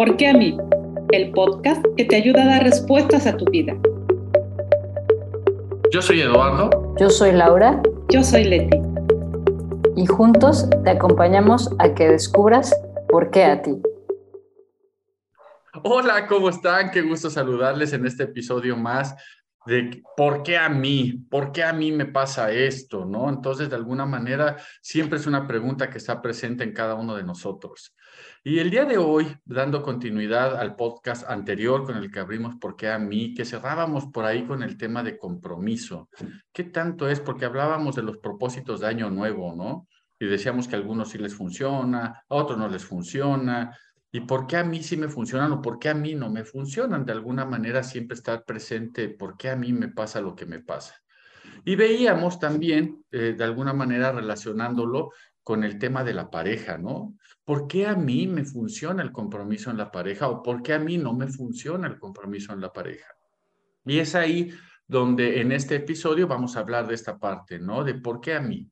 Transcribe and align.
¿Por 0.00 0.16
qué 0.16 0.28
a 0.28 0.32
mí? 0.32 0.56
El 1.12 1.30
podcast 1.32 1.84
que 1.94 2.06
te 2.06 2.16
ayuda 2.16 2.44
a 2.44 2.46
dar 2.46 2.62
respuestas 2.62 3.26
a 3.26 3.36
tu 3.36 3.44
vida. 3.44 3.76
Yo 5.92 6.00
soy 6.00 6.22
Eduardo. 6.22 6.70
Yo 6.98 7.10
soy 7.10 7.32
Laura. 7.32 7.82
Yo 8.08 8.24
soy 8.24 8.44
Leti. 8.44 8.78
Y 9.96 10.06
juntos 10.06 10.70
te 10.84 10.90
acompañamos 10.92 11.68
a 11.78 11.92
que 11.92 12.08
descubras 12.08 12.74
por 13.10 13.30
qué 13.30 13.44
a 13.44 13.60
ti. 13.60 13.72
Hola, 15.84 16.26
¿cómo 16.26 16.48
están? 16.48 16.90
Qué 16.90 17.02
gusto 17.02 17.28
saludarles 17.28 17.92
en 17.92 18.06
este 18.06 18.22
episodio 18.22 18.78
más 18.78 19.14
de 19.66 20.02
por 20.16 20.42
qué 20.42 20.56
a 20.56 20.70
mí, 20.70 21.26
por 21.30 21.52
qué 21.52 21.62
a 21.62 21.74
mí 21.74 21.92
me 21.92 22.06
pasa 22.06 22.50
esto, 22.50 23.04
¿no? 23.04 23.28
Entonces, 23.28 23.68
de 23.68 23.76
alguna 23.76 24.06
manera, 24.06 24.56
siempre 24.80 25.18
es 25.18 25.26
una 25.26 25.46
pregunta 25.46 25.90
que 25.90 25.98
está 25.98 26.22
presente 26.22 26.64
en 26.64 26.72
cada 26.72 26.94
uno 26.94 27.14
de 27.16 27.22
nosotros. 27.22 27.94
Y 28.42 28.58
el 28.58 28.70
día 28.70 28.86
de 28.86 28.96
hoy, 28.96 29.26
dando 29.44 29.82
continuidad 29.82 30.58
al 30.58 30.74
podcast 30.74 31.28
anterior 31.28 31.84
con 31.84 31.96
el 31.98 32.10
que 32.10 32.20
abrimos 32.20 32.56
por 32.56 32.74
qué 32.74 32.88
a 32.88 32.98
mí, 32.98 33.34
que 33.34 33.44
cerrábamos 33.44 34.06
por 34.06 34.24
ahí 34.24 34.46
con 34.46 34.62
el 34.62 34.78
tema 34.78 35.02
de 35.02 35.18
compromiso. 35.18 36.08
¿Qué 36.52 36.64
tanto 36.64 37.08
es? 37.08 37.20
Porque 37.20 37.44
hablábamos 37.44 37.96
de 37.96 38.02
los 38.02 38.16
propósitos 38.16 38.80
de 38.80 38.86
año 38.86 39.10
nuevo, 39.10 39.54
¿no? 39.54 39.86
Y 40.18 40.26
decíamos 40.26 40.68
que 40.68 40.76
a 40.76 40.78
algunos 40.78 41.10
sí 41.10 41.18
les 41.18 41.34
funciona, 41.34 42.24
a 42.28 42.34
otros 42.34 42.58
no 42.58 42.68
les 42.68 42.84
funciona, 42.84 43.76
¿Y 44.12 44.20
por 44.20 44.46
qué 44.46 44.56
a 44.56 44.64
mí 44.64 44.82
sí 44.82 44.96
me 44.96 45.08
funcionan 45.08 45.52
o 45.52 45.62
por 45.62 45.78
qué 45.78 45.88
a 45.88 45.94
mí 45.94 46.14
no 46.14 46.30
me 46.30 46.44
funcionan? 46.44 47.04
De 47.04 47.12
alguna 47.12 47.44
manera 47.44 47.82
siempre 47.82 48.16
estar 48.16 48.44
presente, 48.44 49.08
¿por 49.08 49.36
qué 49.36 49.50
a 49.50 49.56
mí 49.56 49.72
me 49.72 49.88
pasa 49.88 50.20
lo 50.20 50.34
que 50.34 50.46
me 50.46 50.58
pasa? 50.58 50.96
Y 51.64 51.76
veíamos 51.76 52.40
también, 52.40 53.04
eh, 53.12 53.34
de 53.38 53.44
alguna 53.44 53.72
manera, 53.72 54.10
relacionándolo 54.10 55.12
con 55.50 55.64
el 55.64 55.80
tema 55.80 56.04
de 56.04 56.14
la 56.14 56.30
pareja, 56.30 56.78
¿no? 56.78 57.16
¿Por 57.44 57.66
qué 57.66 57.84
a 57.84 57.96
mí 57.96 58.28
me 58.28 58.44
funciona 58.44 59.02
el 59.02 59.10
compromiso 59.10 59.68
en 59.68 59.78
la 59.78 59.90
pareja 59.90 60.28
o 60.28 60.44
por 60.44 60.62
qué 60.62 60.74
a 60.74 60.78
mí 60.78 60.96
no 60.96 61.12
me 61.12 61.26
funciona 61.26 61.88
el 61.88 61.98
compromiso 61.98 62.52
en 62.52 62.60
la 62.60 62.72
pareja? 62.72 63.08
Y 63.84 63.98
es 63.98 64.14
ahí 64.14 64.54
donde 64.86 65.40
en 65.40 65.50
este 65.50 65.74
episodio 65.74 66.28
vamos 66.28 66.56
a 66.56 66.60
hablar 66.60 66.86
de 66.86 66.94
esta 66.94 67.18
parte, 67.18 67.58
¿no? 67.58 67.82
De 67.82 67.94
por 67.94 68.20
qué 68.20 68.34
a 68.34 68.40
mí. 68.40 68.70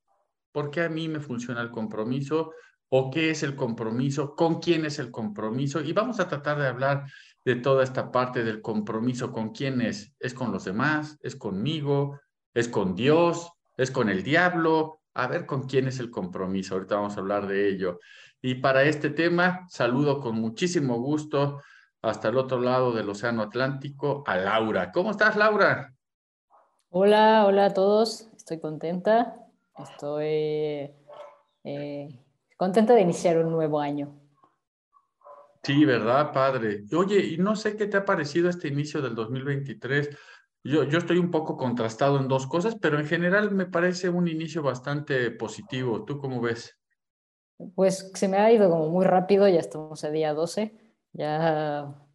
¿Por 0.52 0.70
qué 0.70 0.82
a 0.82 0.88
mí 0.88 1.08
me 1.08 1.18
funciona 1.18 1.62
el 1.62 1.72
compromiso? 1.72 2.52
o 2.90 3.10
qué 3.10 3.28
es 3.28 3.42
el 3.42 3.54
compromiso, 3.54 4.34
con 4.34 4.60
quién 4.60 4.86
es 4.86 4.98
el 4.98 5.10
compromiso 5.10 5.82
y 5.82 5.92
vamos 5.92 6.20
a 6.20 6.28
tratar 6.28 6.58
de 6.58 6.68
hablar 6.68 7.04
de 7.44 7.56
toda 7.56 7.84
esta 7.84 8.10
parte 8.10 8.44
del 8.44 8.62
compromiso, 8.62 9.30
con 9.30 9.50
quién 9.50 9.82
es, 9.82 10.14
es 10.18 10.32
con 10.32 10.52
los 10.52 10.64
demás, 10.64 11.18
es 11.20 11.36
conmigo, 11.36 12.18
es 12.54 12.66
con 12.66 12.94
Dios, 12.94 13.50
es 13.76 13.90
con 13.90 14.08
el 14.08 14.22
diablo, 14.22 14.97
a 15.18 15.26
ver 15.26 15.46
con 15.46 15.66
quién 15.66 15.88
es 15.88 15.98
el 15.98 16.12
compromiso, 16.12 16.74
ahorita 16.74 16.94
vamos 16.94 17.16
a 17.16 17.20
hablar 17.20 17.48
de 17.48 17.68
ello. 17.68 17.98
Y 18.40 18.54
para 18.54 18.84
este 18.84 19.10
tema, 19.10 19.66
saludo 19.68 20.20
con 20.20 20.36
muchísimo 20.36 21.00
gusto 21.00 21.60
hasta 22.02 22.28
el 22.28 22.36
otro 22.36 22.60
lado 22.60 22.92
del 22.92 23.10
Océano 23.10 23.42
Atlántico 23.42 24.22
a 24.24 24.36
Laura. 24.36 24.92
¿Cómo 24.92 25.10
estás, 25.10 25.34
Laura? 25.34 25.92
Hola, 26.90 27.46
hola 27.46 27.66
a 27.66 27.74
todos, 27.74 28.30
estoy 28.36 28.60
contenta, 28.60 29.34
estoy... 29.76 30.94
Eh, 31.64 32.08
contenta 32.56 32.94
de 32.94 33.00
iniciar 33.00 33.38
un 33.38 33.50
nuevo 33.50 33.80
año. 33.80 34.20
Sí, 35.64 35.84
¿verdad, 35.84 36.32
padre? 36.32 36.84
Oye, 36.96 37.18
y 37.18 37.38
no 37.38 37.56
sé 37.56 37.76
qué 37.76 37.86
te 37.88 37.96
ha 37.96 38.04
parecido 38.04 38.48
este 38.48 38.68
inicio 38.68 39.02
del 39.02 39.16
2023. 39.16 40.16
Yo, 40.64 40.84
yo 40.84 40.98
estoy 40.98 41.18
un 41.18 41.30
poco 41.30 41.56
contrastado 41.56 42.18
en 42.18 42.28
dos 42.28 42.46
cosas, 42.46 42.76
pero 42.80 42.98
en 42.98 43.06
general 43.06 43.52
me 43.52 43.66
parece 43.66 44.08
un 44.08 44.28
inicio 44.28 44.62
bastante 44.62 45.30
positivo. 45.30 46.04
¿Tú 46.04 46.18
cómo 46.18 46.40
ves? 46.40 46.76
Pues 47.74 48.10
se 48.14 48.28
me 48.28 48.36
ha 48.36 48.52
ido 48.52 48.70
como 48.70 48.88
muy 48.88 49.04
rápido, 49.04 49.48
ya 49.48 49.60
estamos 49.60 50.04
a 50.04 50.10
día 50.10 50.34
12, 50.34 50.74
ya 51.12 52.08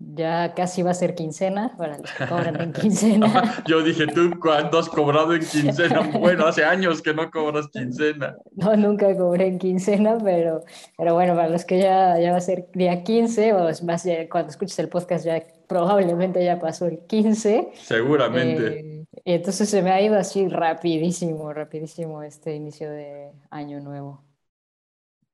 ya 0.00 0.54
casi 0.54 0.82
va 0.82 0.92
a 0.92 0.94
ser 0.94 1.14
quincena 1.14 1.74
para 1.76 1.98
los 1.98 2.12
que 2.12 2.26
cobran 2.26 2.60
en 2.60 2.72
quincena. 2.80 3.64
Yo 3.66 3.82
dije, 3.82 4.06
¿tú 4.06 4.30
cuándo 4.40 4.78
has 4.78 4.88
cobrado 4.88 5.34
en 5.34 5.40
quincena? 5.40 6.08
Bueno, 6.18 6.46
hace 6.46 6.64
años 6.64 7.02
que 7.02 7.12
no 7.12 7.30
cobras 7.30 7.68
quincena. 7.68 8.36
No, 8.52 8.76
nunca 8.76 9.16
cobré 9.16 9.46
en 9.46 9.58
quincena, 9.58 10.18
pero, 10.22 10.62
pero 10.96 11.14
bueno, 11.14 11.34
para 11.34 11.48
los 11.48 11.64
que 11.64 11.80
ya, 11.80 12.18
ya 12.18 12.30
va 12.32 12.38
a 12.38 12.40
ser 12.40 12.68
día 12.74 13.02
15, 13.02 13.52
o 13.54 13.70
más, 13.84 14.06
cuando 14.30 14.50
escuches 14.50 14.78
el 14.78 14.88
podcast 14.88 15.24
ya 15.24 15.42
probablemente 15.68 16.44
ya 16.44 16.58
pasó 16.58 16.86
el 16.86 17.00
15. 17.06 17.70
Seguramente. 17.74 18.80
Eh, 18.80 19.06
y 19.24 19.32
entonces 19.32 19.68
se 19.68 19.82
me 19.82 19.90
ha 19.90 20.00
ido 20.00 20.16
así 20.16 20.48
rapidísimo, 20.48 21.52
rapidísimo 21.52 22.22
este 22.22 22.54
inicio 22.54 22.90
de 22.90 23.32
año 23.50 23.80
nuevo. 23.80 24.24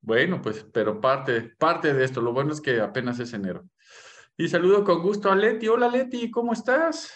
Bueno, 0.00 0.42
pues, 0.42 0.66
pero 0.72 1.00
parte, 1.00 1.54
parte 1.58 1.94
de 1.94 2.04
esto, 2.04 2.20
lo 2.20 2.32
bueno 2.32 2.52
es 2.52 2.60
que 2.60 2.80
apenas 2.80 3.18
es 3.20 3.32
enero. 3.32 3.64
Y 4.36 4.48
saludo 4.48 4.84
con 4.84 5.00
gusto 5.00 5.30
a 5.30 5.36
Leti. 5.36 5.68
Hola 5.68 5.88
Leti, 5.88 6.30
¿cómo 6.30 6.52
estás? 6.52 7.10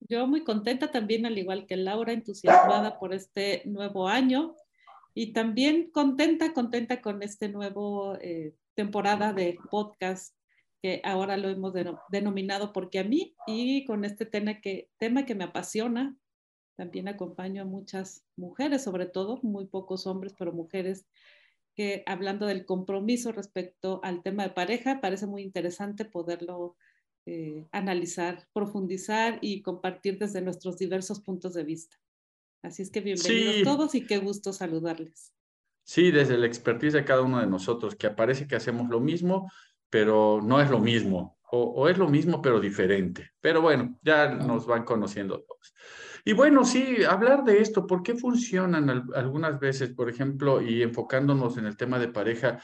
Yo 0.00 0.26
muy 0.26 0.44
contenta 0.44 0.90
también, 0.90 1.24
al 1.24 1.38
igual 1.38 1.66
que 1.66 1.76
Laura, 1.76 2.12
entusiasmada 2.12 2.98
por 2.98 3.14
este 3.14 3.62
nuevo 3.64 4.08
año 4.08 4.54
y 5.14 5.32
también 5.32 5.90
contenta, 5.90 6.52
contenta 6.52 7.00
con 7.00 7.22
este 7.22 7.48
nuevo 7.48 8.16
eh, 8.20 8.54
temporada 8.74 9.32
de 9.32 9.58
podcast 9.70 10.37
que 10.82 11.00
ahora 11.04 11.36
lo 11.36 11.48
hemos 11.48 11.74
denominado 12.10 12.72
porque 12.72 13.00
a 13.00 13.04
mí 13.04 13.34
y 13.46 13.84
con 13.84 14.04
este 14.04 14.26
tema 14.26 14.60
que, 14.60 14.88
tema 14.98 15.26
que 15.26 15.34
me 15.34 15.44
apasiona. 15.44 16.16
También 16.76 17.08
acompaño 17.08 17.62
a 17.62 17.64
muchas 17.64 18.24
mujeres, 18.36 18.84
sobre 18.84 19.06
todo, 19.06 19.40
muy 19.42 19.66
pocos 19.66 20.06
hombres, 20.06 20.34
pero 20.38 20.52
mujeres 20.52 21.06
que 21.74 22.04
hablando 22.06 22.46
del 22.46 22.64
compromiso 22.64 23.32
respecto 23.32 24.00
al 24.04 24.22
tema 24.22 24.44
de 24.44 24.50
pareja, 24.50 25.00
parece 25.00 25.26
muy 25.26 25.42
interesante 25.42 26.04
poderlo 26.04 26.76
eh, 27.26 27.66
analizar, 27.72 28.48
profundizar 28.52 29.38
y 29.42 29.62
compartir 29.62 30.18
desde 30.18 30.40
nuestros 30.40 30.78
diversos 30.78 31.20
puntos 31.20 31.54
de 31.54 31.64
vista. 31.64 31.96
Así 32.62 32.82
es 32.82 32.90
que 32.90 33.00
bienvenidos 33.00 33.62
todos 33.64 33.94
y 33.94 34.06
qué 34.06 34.18
gusto 34.18 34.52
saludarles. 34.52 35.32
Sí, 35.84 36.10
desde 36.10 36.36
la 36.36 36.46
expertise 36.46 36.94
de 36.94 37.04
cada 37.04 37.22
uno 37.22 37.40
de 37.40 37.46
nosotros, 37.46 37.94
que 37.96 38.08
aparece 38.08 38.46
que 38.46 38.56
hacemos 38.56 38.88
lo 38.88 39.00
mismo, 39.00 39.50
pero 39.90 40.40
no 40.42 40.60
es 40.60 40.70
lo 40.70 40.78
mismo, 40.78 41.38
o, 41.50 41.62
o 41.62 41.88
es 41.88 41.98
lo 41.98 42.08
mismo, 42.08 42.42
pero 42.42 42.60
diferente. 42.60 43.30
Pero 43.40 43.62
bueno, 43.62 43.98
ya 44.02 44.28
nos 44.28 44.66
van 44.66 44.84
conociendo 44.84 45.40
todos. 45.40 45.74
Y 46.24 46.34
bueno, 46.34 46.64
sí, 46.64 47.04
hablar 47.04 47.44
de 47.44 47.60
esto, 47.60 47.86
¿por 47.86 48.02
qué 48.02 48.14
funcionan 48.14 49.10
algunas 49.14 49.58
veces, 49.58 49.94
por 49.94 50.10
ejemplo, 50.10 50.60
y 50.60 50.82
enfocándonos 50.82 51.56
en 51.56 51.64
el 51.64 51.76
tema 51.76 51.98
de 51.98 52.08
pareja? 52.08 52.60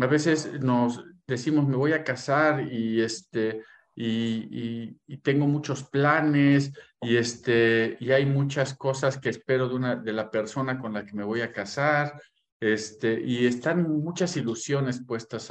A 0.00 0.06
veces 0.06 0.60
nos 0.60 1.04
decimos, 1.26 1.66
me 1.66 1.76
voy 1.76 1.92
a 1.92 2.04
casar 2.04 2.72
y 2.72 3.00
este, 3.00 3.62
y, 3.96 4.94
tengo 5.22 5.46
muchos 5.46 5.84
planes 5.84 6.72
y, 7.00 7.16
este, 7.16 7.96
y 8.00 8.10
hay 8.10 8.26
muchas 8.26 8.74
cosas 8.74 9.18
que 9.18 9.30
espero 9.30 9.68
de, 9.68 9.74
una, 9.74 9.96
de 9.96 10.12
la 10.12 10.30
persona 10.30 10.78
con 10.78 10.92
la 10.92 11.04
que 11.04 11.14
me 11.14 11.24
voy 11.24 11.40
a 11.40 11.52
casar. 11.52 12.20
Este, 12.64 13.20
y 13.20 13.46
están 13.46 13.82
muchas 13.82 14.38
ilusiones 14.38 15.04
puestas 15.04 15.50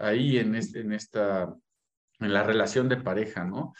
ahí 0.00 0.38
en, 0.38 0.54
en, 0.54 0.92
esta, 0.94 1.54
en 2.18 2.32
la 2.32 2.44
relación 2.44 2.88
de 2.88 2.96
pareja, 2.96 3.44
¿no? 3.44 3.74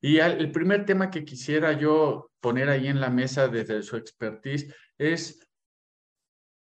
Y 0.00 0.18
el 0.18 0.52
primer 0.52 0.86
tema 0.86 1.10
que 1.10 1.24
quisiera 1.24 1.72
yo 1.72 2.30
poner 2.38 2.68
ahí 2.68 2.86
en 2.86 3.00
la 3.00 3.10
mesa 3.10 3.48
desde 3.48 3.82
su 3.82 3.96
expertise 3.96 4.72
es, 4.98 5.44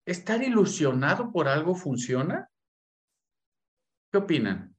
¿estar 0.06 0.41
ilusionado 0.44 1.32
por 1.32 1.48
algo 1.48 1.74
funciona? 1.74 2.48
¿Qué 4.12 4.18
opinan? 4.18 4.76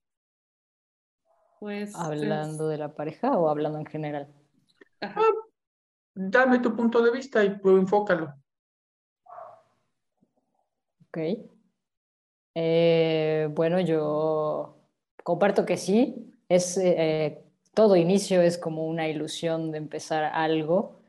Pues, 1.60 1.94
¿Hablando 1.94 2.70
de 2.70 2.78
la 2.78 2.96
pareja 2.96 3.38
o 3.38 3.50
hablando 3.50 3.80
en 3.80 3.86
general? 3.86 4.34
Ah, 5.02 5.14
dame 6.16 6.60
tu 6.60 6.74
punto 6.74 7.02
de 7.02 7.12
vista 7.12 7.44
y 7.44 7.60
pues, 7.60 7.76
enfócalo. 7.76 8.34
Ok. 11.12 11.18
Eh, 12.56 13.48
bueno, 13.52 13.80
yo 13.80 14.78
comparto 15.24 15.66
que 15.66 15.78
sí. 15.78 16.34
Es 16.50 16.78
eh, 16.78 17.44
todo 17.74 17.96
inicio 17.96 18.42
es 18.42 18.58
como 18.58 18.86
una 18.88 19.08
ilusión 19.08 19.72
de 19.72 19.78
empezar 19.78 20.24
algo, 20.26 21.00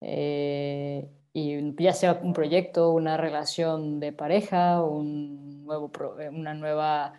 eh, 0.00 1.08
y 1.32 1.82
ya 1.82 1.92
sea 1.94 2.20
un 2.22 2.32
proyecto, 2.34 2.92
una 2.92 3.16
relación 3.16 4.00
de 4.00 4.12
pareja, 4.12 4.82
un 4.84 5.64
nuevo, 5.64 5.90
una 6.32 6.54
nueva, 6.54 7.14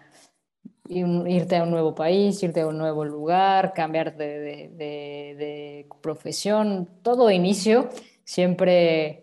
irte 0.88 1.58
a 1.58 1.64
un 1.64 1.72
nuevo 1.72 1.96
país, 1.96 2.42
irte 2.44 2.62
a 2.62 2.68
un 2.68 2.78
nuevo 2.78 3.06
lugar, 3.06 3.74
cambiar 3.74 4.16
de, 4.16 4.70
de, 4.70 5.88
profesión, 6.02 6.88
todo 7.02 7.32
inicio 7.32 7.90
siempre 8.24 9.23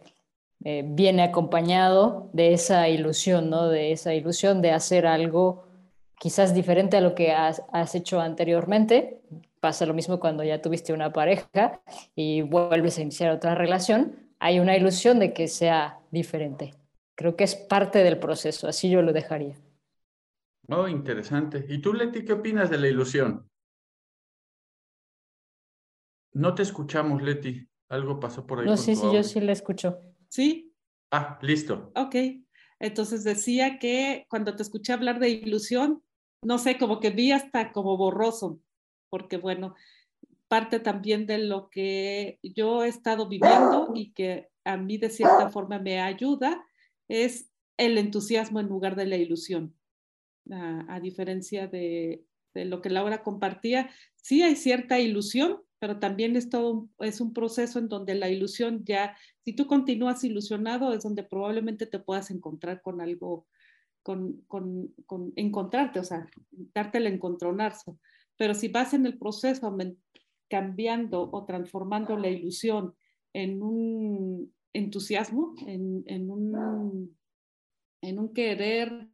eh, 0.65 0.85
viene 0.87 1.23
acompañado 1.23 2.29
de 2.33 2.53
esa 2.53 2.89
ilusión, 2.89 3.51
¿no? 3.51 3.69
De 3.69 3.93
esa 3.93 4.15
ilusión 4.15 4.61
de 4.61 4.73
hacer 4.73 5.07
algo 5.07 5.65
quizás 6.19 6.55
diferente 6.55 6.99
a 6.99 7.01
lo 7.01 7.15
que 7.15 7.33
has, 7.33 7.63
has 7.73 7.95
hecho 7.95 8.21
anteriormente, 8.21 9.23
pasa 9.61 9.87
lo 9.87 9.95
mismo 9.95 10.21
cuando 10.21 10.45
ya 10.45 10.61
tuviste 10.61 10.93
una 10.93 11.13
pareja 11.13 11.81
y 12.15 12.43
vuelves 12.43 12.99
a 12.99 13.03
iniciar 13.03 13.31
otra 13.31 13.55
relación, 13.55 14.17
hay 14.39 14.61
una 14.61 14.77
ilusión 14.77 15.19
de 15.19 15.33
que 15.33 15.49
sea 15.49 15.99
diferente. 16.11 16.75
Creo 17.15 17.37
que 17.37 17.45
es 17.45 17.55
parte 17.55 18.05
del 18.05 18.19
proceso, 18.19 18.69
así 18.69 18.91
yo 18.91 19.01
lo 19.03 19.13
dejaría. 19.13 19.57
Oh, 20.69 20.89
interesante. 20.89 21.65
¿Y 21.69 21.79
tú, 21.79 21.93
Leti, 21.93 22.25
qué 22.25 22.35
opinas 22.35 22.71
de 22.71 22.79
la 22.79 22.89
ilusión? 22.89 23.49
No 26.33 26.55
te 26.55 26.63
escuchamos, 26.63 27.23
Leti. 27.23 27.67
Algo 27.89 28.21
pasó 28.21 28.47
por 28.47 28.61
ahí. 28.61 28.67
No, 28.67 28.77
sí, 28.77 28.95
sí, 28.95 29.07
yo 29.13 29.23
sí 29.23 29.41
la 29.41 29.53
escucho. 29.53 29.99
Sí. 30.31 30.73
Ah, 31.11 31.39
listo. 31.43 31.93
Ok. 31.95 32.15
Entonces 32.79 33.25
decía 33.25 33.79
que 33.79 34.27
cuando 34.31 34.57
te 34.57 34.63
escuché 34.63 34.93
hablar 34.93 35.19
de 35.19 35.29
ilusión, 35.29 36.03
no 36.43 36.59
sé, 36.59 36.79
como 36.79 37.01
que 37.01 37.11
vi 37.11 37.33
hasta 37.33 37.73
como 37.73 37.97
borroso, 37.99 38.61
porque 39.11 39.37
bueno, 39.37 39.75
parte 40.49 40.81
también 40.81 41.27
de 41.27 41.39
lo 41.39 41.69
que 41.69 42.39
yo 42.43 42.85
he 42.85 42.89
estado 42.89 43.29
viviendo 43.29 43.91
y 43.95 44.13
que 44.13 44.49
a 44.65 44.77
mí 44.77 44.97
de 44.99 45.11
cierta 45.11 45.51
forma 45.51 45.79
me 45.79 46.01
ayuda 46.01 46.65
es 47.09 47.51
el 47.77 47.99
entusiasmo 47.99 48.61
en 48.61 48.69
lugar 48.69 48.97
de 48.97 49.07
la 49.07 49.17
ilusión. 49.17 49.75
A, 50.53 50.99
diferencia 51.01 51.69
de, 51.69 52.25
de, 52.55 52.65
lo 52.65 52.81
que 52.81 52.91
Laura 52.91 53.23
compartía, 53.23 53.91
sí 54.17 54.43
hay 54.43 54.57
cierta 54.57 54.99
ilusión, 54.99 55.63
pero 55.81 55.99
también 55.99 56.37
es 56.37 56.51
todo 56.51 56.89
es 56.99 57.21
un 57.21 57.33
proceso 57.33 57.79
en 57.79 57.89
donde 57.89 58.15
la 58.15 58.29
ilusión 58.29 58.85
ya, 58.85 59.17
si 59.45 59.55
tú 59.55 59.67
continúas 59.67 60.23
ilusionado, 60.23 60.93
es 60.93 61.03
donde 61.03 61.25
probablemente 61.25 61.87
te 61.87 61.99
puedas 61.99 62.31
encontrar 62.31 62.83
con 62.83 63.01
algo, 63.01 63.47
con, 64.03 64.43
con, 64.47 64.95
con 65.07 65.33
encontrarte, 65.37 65.99
o 65.99 66.05
sea, 66.05 66.29
darte 66.75 66.99
el 66.99 67.07
encontronazo. 67.07 67.99
Pero 68.37 68.55
si 68.55 68.69
vas 68.69 68.93
en 68.93 69.07
el 69.07 69.19
proceso 69.19 69.75
cambiando 70.49 71.31
o 71.33 71.45
transformando 71.47 72.17
la 72.19 72.29
ilusión 72.29 72.95
en 73.33 73.63
un 73.63 74.53
entusiasmo, 74.75 75.55
en, 75.67 76.05
en 76.07 76.31
un, 76.31 77.17
en 78.03 78.19
un 78.19 78.35
querer 78.35 79.09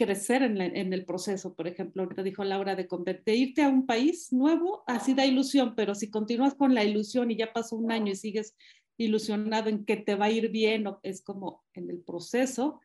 crecer 0.00 0.42
en, 0.42 0.92
el 0.94 1.04
proceso. 1.04 1.54
Por 1.54 1.68
ejemplo, 1.68 2.02
ahorita 2.02 2.22
dijo 2.22 2.42
Laura 2.42 2.74
de, 2.74 2.88
de 3.22 3.36
irte 3.36 3.62
a 3.62 3.68
un 3.68 3.84
país 3.84 4.32
nuevo, 4.32 4.82
así 4.86 5.12
da 5.12 5.26
ilusión, 5.26 5.74
pero 5.76 5.94
si 5.94 6.08
continúas 6.08 6.54
con 6.54 6.74
la 6.74 6.84
ilusión 6.84 7.30
y 7.30 7.36
ya 7.36 7.52
pasó 7.52 7.76
un 7.76 7.92
año 7.92 8.10
y 8.10 8.16
sigues 8.16 8.56
ilusionado 8.96 9.68
en 9.68 9.84
que 9.84 9.98
te 9.98 10.14
va 10.14 10.24
a 10.24 10.30
ir 10.30 10.48
bien, 10.48 10.86
es 11.02 11.20
como 11.20 11.62
en 11.74 11.90
el 11.90 11.98
proceso, 11.98 12.80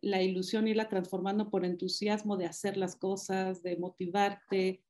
la 0.00 0.22
ilusión 0.22 0.66
irla 0.66 0.88
transformando 0.88 1.50
por 1.50 1.66
entusiasmo 1.66 2.38
de 2.38 2.46
hacer 2.46 2.78
las 2.78 2.96
cosas, 2.96 3.62
de 3.62 3.76
motivarte, 3.76 4.82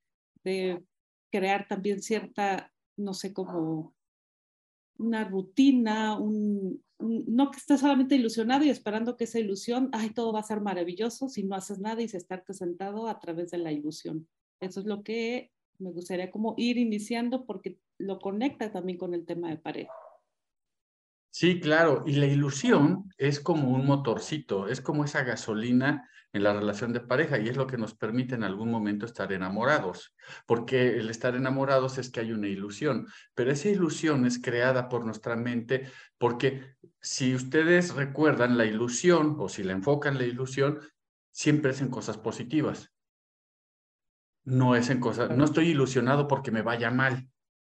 de 0.44 0.84
crear 1.32 1.66
también 1.66 2.00
cierta, 2.00 2.72
no 2.96 3.12
sé, 3.12 3.32
como 3.32 3.95
una 4.98 5.24
rutina, 5.24 6.18
un, 6.18 6.82
no 6.98 7.50
que 7.50 7.58
estés 7.58 7.80
solamente 7.80 8.14
ilusionado 8.14 8.64
y 8.64 8.70
esperando 8.70 9.16
que 9.16 9.24
esa 9.24 9.38
ilusión, 9.38 9.90
ay, 9.92 10.10
todo 10.10 10.32
va 10.32 10.40
a 10.40 10.44
ser 10.44 10.60
maravilloso 10.60 11.28
si 11.28 11.42
no 11.42 11.54
haces 11.54 11.78
nada 11.78 12.02
y 12.02 12.08
se 12.08 12.16
estarte 12.16 12.54
sentado 12.54 13.08
a 13.08 13.18
través 13.18 13.50
de 13.50 13.58
la 13.58 13.72
ilusión. 13.72 14.28
Eso 14.60 14.80
es 14.80 14.86
lo 14.86 15.02
que 15.02 15.52
me 15.78 15.90
gustaría 15.90 16.30
como 16.30 16.54
ir 16.56 16.78
iniciando 16.78 17.44
porque 17.44 17.78
lo 17.98 18.18
conecta 18.18 18.72
también 18.72 18.98
con 18.98 19.14
el 19.14 19.26
tema 19.26 19.50
de 19.50 19.58
pareja. 19.58 19.92
Sí, 21.38 21.60
claro, 21.60 22.02
y 22.06 22.12
la 22.14 22.24
ilusión 22.24 23.12
es 23.18 23.40
como 23.40 23.68
un 23.68 23.84
motorcito, 23.84 24.68
es 24.68 24.80
como 24.80 25.04
esa 25.04 25.22
gasolina 25.22 26.08
en 26.32 26.42
la 26.42 26.54
relación 26.54 26.94
de 26.94 27.00
pareja 27.00 27.38
y 27.38 27.46
es 27.50 27.58
lo 27.58 27.66
que 27.66 27.76
nos 27.76 27.94
permite 27.94 28.34
en 28.34 28.42
algún 28.42 28.70
momento 28.70 29.04
estar 29.04 29.30
enamorados, 29.30 30.14
porque 30.46 30.96
el 30.96 31.10
estar 31.10 31.34
enamorados 31.34 31.98
es 31.98 32.08
que 32.08 32.20
hay 32.20 32.32
una 32.32 32.48
ilusión, 32.48 33.06
pero 33.34 33.52
esa 33.52 33.68
ilusión 33.68 34.24
es 34.24 34.40
creada 34.40 34.88
por 34.88 35.04
nuestra 35.04 35.36
mente 35.36 35.90
porque 36.16 36.74
si 37.02 37.34
ustedes 37.34 37.94
recuerdan 37.94 38.56
la 38.56 38.64
ilusión 38.64 39.36
o 39.38 39.50
si 39.50 39.62
la 39.62 39.72
enfocan 39.72 40.16
la 40.16 40.24
ilusión, 40.24 40.80
siempre 41.32 41.72
es 41.72 41.82
en 41.82 41.90
cosas 41.90 42.16
positivas. 42.16 42.94
No 44.44 44.74
es 44.74 44.88
en 44.88 45.00
cosas, 45.00 45.36
no 45.36 45.44
estoy 45.44 45.68
ilusionado 45.68 46.28
porque 46.28 46.50
me 46.50 46.62
vaya 46.62 46.90
mal, 46.90 47.28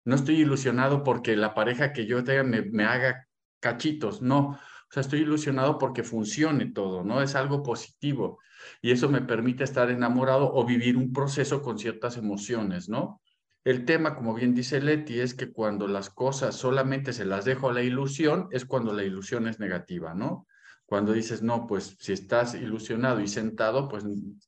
no 0.04 0.14
estoy 0.14 0.42
ilusionado 0.42 1.02
porque 1.02 1.34
la 1.34 1.54
pareja 1.54 1.92
que 1.92 2.06
yo 2.06 2.22
tenga 2.22 2.44
me, 2.44 2.62
me 2.62 2.84
haga 2.84 3.27
cachitos, 3.60 4.22
no. 4.22 4.50
O 4.50 4.90
sea, 4.90 5.02
estoy 5.02 5.20
ilusionado 5.20 5.78
porque 5.78 6.02
funcione 6.02 6.66
todo, 6.66 7.04
¿no? 7.04 7.22
Es 7.22 7.34
algo 7.34 7.62
positivo 7.62 8.38
y 8.82 8.90
eso 8.90 9.08
me 9.08 9.20
permite 9.20 9.64
estar 9.64 9.90
enamorado 9.90 10.52
o 10.52 10.64
vivir 10.64 10.96
un 10.96 11.12
proceso 11.12 11.62
con 11.62 11.78
ciertas 11.78 12.16
emociones, 12.16 12.88
¿no? 12.88 13.20
El 13.64 13.84
tema, 13.84 14.16
como 14.16 14.34
bien 14.34 14.54
dice 14.54 14.80
Leti, 14.80 15.20
es 15.20 15.34
que 15.34 15.52
cuando 15.52 15.86
las 15.86 16.10
cosas 16.10 16.56
solamente 16.56 17.12
se 17.12 17.26
las 17.26 17.44
dejo 17.44 17.68
a 17.68 17.72
la 17.72 17.82
ilusión, 17.82 18.48
es 18.50 18.64
cuando 18.64 18.92
la 18.92 19.04
ilusión 19.04 19.46
es 19.46 19.60
negativa, 19.60 20.14
¿no? 20.14 20.46
Cuando 20.88 21.12
dices, 21.12 21.42
no, 21.42 21.66
pues 21.66 21.96
si 22.00 22.14
estás 22.14 22.54
ilusionado 22.54 23.20
y 23.20 23.28
sentado, 23.28 23.86
pues 23.90 24.04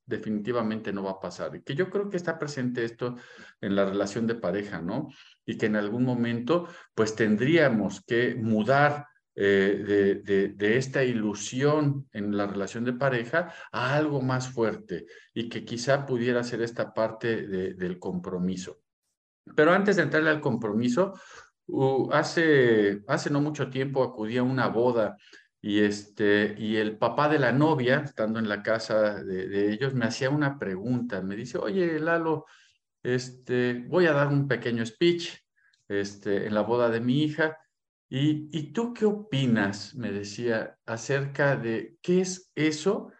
definitivamente 0.06 0.90
no 0.90 1.02
va 1.02 1.10
a 1.10 1.20
pasar. 1.20 1.54
Y 1.54 1.60
que 1.60 1.74
yo 1.74 1.90
creo 1.90 2.08
que 2.08 2.16
está 2.16 2.38
presente 2.38 2.82
esto 2.82 3.16
en 3.60 3.76
la 3.76 3.84
relación 3.84 4.26
de 4.26 4.36
pareja, 4.36 4.80
¿no? 4.80 5.08
Y 5.44 5.58
que 5.58 5.66
en 5.66 5.76
algún 5.76 6.02
momento, 6.02 6.66
pues 6.94 7.14
tendríamos 7.14 8.02
que 8.06 8.36
mudar 8.36 9.06
eh, 9.34 10.22
de, 10.56 10.76
esta 10.78 11.04
ilusión 11.04 12.08
en 12.10 12.34
la 12.34 12.46
relación 12.46 12.86
de 12.86 12.94
pareja 12.94 13.52
a 13.70 13.94
algo 13.94 14.22
más 14.22 14.48
fuerte 14.48 15.04
y 15.34 15.50
que 15.50 15.62
quizá 15.66 16.06
pudiera 16.06 16.42
ser 16.42 16.62
esta 16.62 16.94
parte 16.94 17.46
del 17.74 17.98
compromiso. 17.98 18.80
Pero 19.54 19.72
antes 19.72 19.96
de 19.96 20.04
entrarle 20.04 20.30
al 20.30 20.40
compromiso, 20.40 21.20
hace, 22.12 23.02
hace 23.06 23.28
no 23.28 23.42
mucho 23.42 23.68
tiempo 23.68 24.02
acudí 24.02 24.38
a 24.38 24.42
una 24.42 24.68
boda 24.68 25.18
y, 25.62 25.80
este, 25.80 26.54
y 26.58 26.76
el 26.76 26.96
papá 26.96 27.28
de 27.28 27.38
la 27.38 27.52
novia, 27.52 28.00
estando 28.00 28.38
en 28.38 28.48
la 28.48 28.62
casa 28.62 29.22
de, 29.22 29.72
ellos, 29.72 29.94
me 29.94 30.06
hacía 30.06 30.30
una 30.30 30.58
pregunta. 30.58 31.20
Me 31.20 31.36
dice, 31.36 31.58
oye, 31.58 31.98
Lalo, 32.00 32.46
este, 33.02 33.84
voy 33.88 34.06
a 34.06 34.12
dar 34.12 34.28
un 34.28 34.48
pequeño 34.48 34.84
speech 34.86 35.30
este, 35.88 36.46
en 36.46 36.54
la 36.54 36.62
boda 36.62 36.88
de 36.88 37.00
mi 37.00 37.22
hija. 37.22 37.58
¿Y, 38.08 38.48
¿Y 38.58 38.72
tú 38.72 38.94
qué 38.94 39.04
opinas? 39.04 39.94
Me 39.94 40.12
decía 40.12 40.78
acerca 40.86 41.56
de 41.56 41.98
qué 42.00 42.22
es 42.22 42.50
eso, 42.54 43.12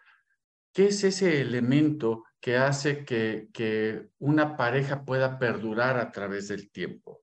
qué 0.73 0.87
es 0.87 1.03
ese 1.03 1.41
elemento 1.41 2.23
que 2.39 2.57
hace 2.57 3.05
que, 3.05 3.49
que 3.53 4.09
una 4.17 4.57
pareja 4.57 5.05
pueda 5.05 5.37
perdurar 5.37 5.99
a 5.99 6.11
través 6.11 6.47
del 6.47 6.71
tiempo. 6.71 7.20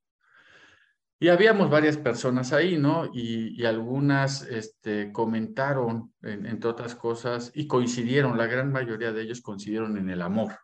Y 1.20 1.28
habíamos 1.28 1.68
varias 1.68 1.96
personas 1.96 2.52
ahí, 2.52 2.78
¿no? 2.78 3.10
Y, 3.12 3.64
algunas 3.64 4.42
este, 4.42 5.12
comentaron, 5.12 6.14
entre 6.22 6.70
otras 6.70 6.94
cosas, 6.94 7.50
y 7.54 7.66
coincidieron, 7.66 8.38
la 8.38 8.46
gran 8.46 8.70
mayoría 8.70 9.12
de 9.12 9.22
ellos 9.22 9.40
coincidieron 9.40 9.96
en 9.96 10.10
el 10.10 10.22
amor, 10.22 10.60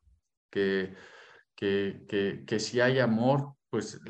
que, 0.51 0.95
que, 1.57 2.05
que, 2.47 2.61
si 2.61 2.81
hay 2.81 3.01
amor, 3.01 3.55
pues 3.69 4.01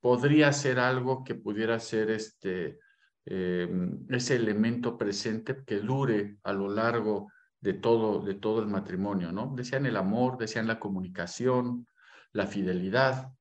podría 0.00 0.52
ser 0.52 0.78
algo 0.78 1.24
que 1.24 1.34
pudiera 1.34 1.80
ser 1.80 2.10
este, 2.10 2.78
em, 3.24 4.06
ese 4.08 4.36
elemento 4.36 4.96
presente 4.96 5.64
que 5.66 5.80
dure 5.80 6.36
a 6.44 6.52
lo 6.52 6.68
largo 6.68 7.32
de 7.60 7.74
todo, 7.74 8.20
de 8.20 8.34
todo 8.34 8.60
el 8.60 8.68
matrimonio, 8.68 9.32
¿no? 9.32 9.52
Decían 9.56 9.86
el 9.86 9.96
amor, 9.96 10.38
decían 10.38 10.68
la 10.68 10.78
comunicación, 10.78 11.88
la 12.32 12.46
fidelidad, 12.46 13.32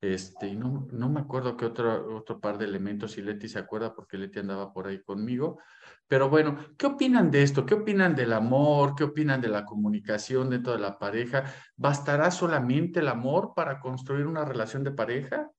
este, 0.00 0.48
y 0.48 0.56
no, 0.56 0.86
no 0.92 1.08
me 1.08 1.20
acuerdo 1.20 1.56
qué 1.56 1.64
otro, 1.64 2.16
otro 2.16 2.38
par 2.38 2.58
de 2.58 2.66
elementos, 2.66 3.12
si 3.12 3.22
Leti 3.22 3.48
se 3.48 3.58
acuerda, 3.58 3.94
porque 3.94 4.18
Leti 4.18 4.38
andaba 4.38 4.72
por 4.72 4.86
ahí 4.86 5.02
conmigo. 5.02 5.58
Pero 6.06 6.28
bueno, 6.28 6.58
¿qué 6.76 6.86
opinan 6.86 7.30
de 7.30 7.42
esto? 7.42 7.64
¿Qué 7.64 7.74
opinan 7.74 8.14
del 8.14 8.34
amor? 8.34 8.94
¿Qué 8.94 9.04
opinan 9.04 9.40
de 9.40 9.48
la 9.48 9.64
comunicación 9.64 10.50
dentro 10.50 10.74
de 10.74 10.80
la 10.80 10.98
pareja? 10.98 11.44
¿Bastará 11.76 12.30
solamente 12.30 13.00
el 13.00 13.08
amor 13.08 13.52
para 13.56 13.80
construir 13.80 14.26
una 14.26 14.44
relación 14.44 14.84
de 14.84 14.90
pareja? 14.90 15.50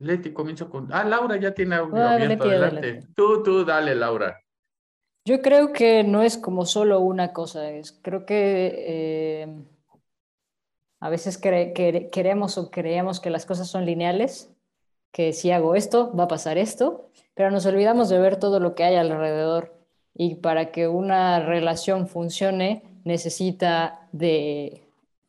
Leti, 0.00 0.32
comienzo 0.32 0.68
con... 0.68 0.92
Ah, 0.92 1.04
Laura 1.04 1.36
ya 1.36 1.54
tiene 1.54 1.76
audio 1.76 2.02
abierto, 2.08 2.44
adelante. 2.44 3.06
Tú, 3.14 3.42
tú, 3.44 3.64
dale, 3.64 3.94
Laura. 3.94 4.36
Yo 5.24 5.40
creo 5.40 5.72
que 5.72 6.02
no 6.02 6.22
es 6.22 6.36
como 6.36 6.66
solo 6.66 7.00
una 7.00 7.32
cosa, 7.32 7.70
es, 7.70 7.92
creo 8.02 8.26
que... 8.26 8.74
Eh 8.86 9.64
a 11.04 11.10
veces 11.10 11.36
queremos 11.36 12.56
o 12.56 12.70
creemos 12.70 13.20
que 13.20 13.28
las 13.28 13.44
cosas 13.44 13.68
son 13.68 13.84
lineales, 13.84 14.50
que 15.12 15.34
si 15.34 15.50
hago 15.50 15.74
esto, 15.74 16.10
va 16.18 16.24
a 16.24 16.28
pasar 16.28 16.56
esto, 16.56 17.10
pero 17.34 17.50
nos 17.50 17.66
olvidamos 17.66 18.08
de 18.08 18.18
ver 18.18 18.36
todo 18.36 18.58
lo 18.58 18.74
que 18.74 18.84
hay 18.84 18.94
alrededor. 18.96 19.74
Y 20.14 20.36
para 20.36 20.72
que 20.72 20.88
una 20.88 21.40
relación 21.40 22.08
funcione, 22.08 22.84
necesita 23.04 24.08
de 24.12 24.80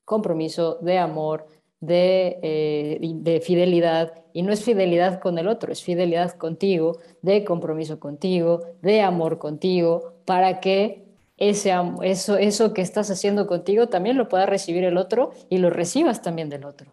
compromiso, 0.06 0.78
de 0.80 0.98
amor, 0.98 1.46
de, 1.82 2.40
eh, 2.42 3.00
de, 3.02 3.42
fidelidad, 3.42 4.14
y 4.32 4.44
no 4.44 4.54
es 4.54 4.64
fidelidad 4.64 5.20
con 5.20 5.38
el 5.38 5.50
otro, 5.50 5.74
es 5.74 5.84
fidelidad 5.84 6.38
contigo, 6.38 7.00
de 7.22 7.44
compromiso 7.44 8.00
contigo, 8.00 8.62
de 8.82 9.02
amor 9.02 9.40
contigo, 9.40 10.14
para 10.24 10.62
que 10.62 11.05
ese, 11.38 11.74
eso, 12.04 12.38
eso 12.38 12.74
que 12.74 12.82
estás 12.82 13.12
haciendo 13.12 13.48
contigo 13.48 13.88
también 13.88 14.18
lo 14.18 14.30
pueda 14.30 14.46
recibir 14.46 14.84
el 14.84 14.98
otro 14.98 15.32
y 15.50 15.58
lo 15.58 15.70
recibas 15.70 16.22
también 16.22 16.50
del 16.50 16.66
otro. 16.66 16.92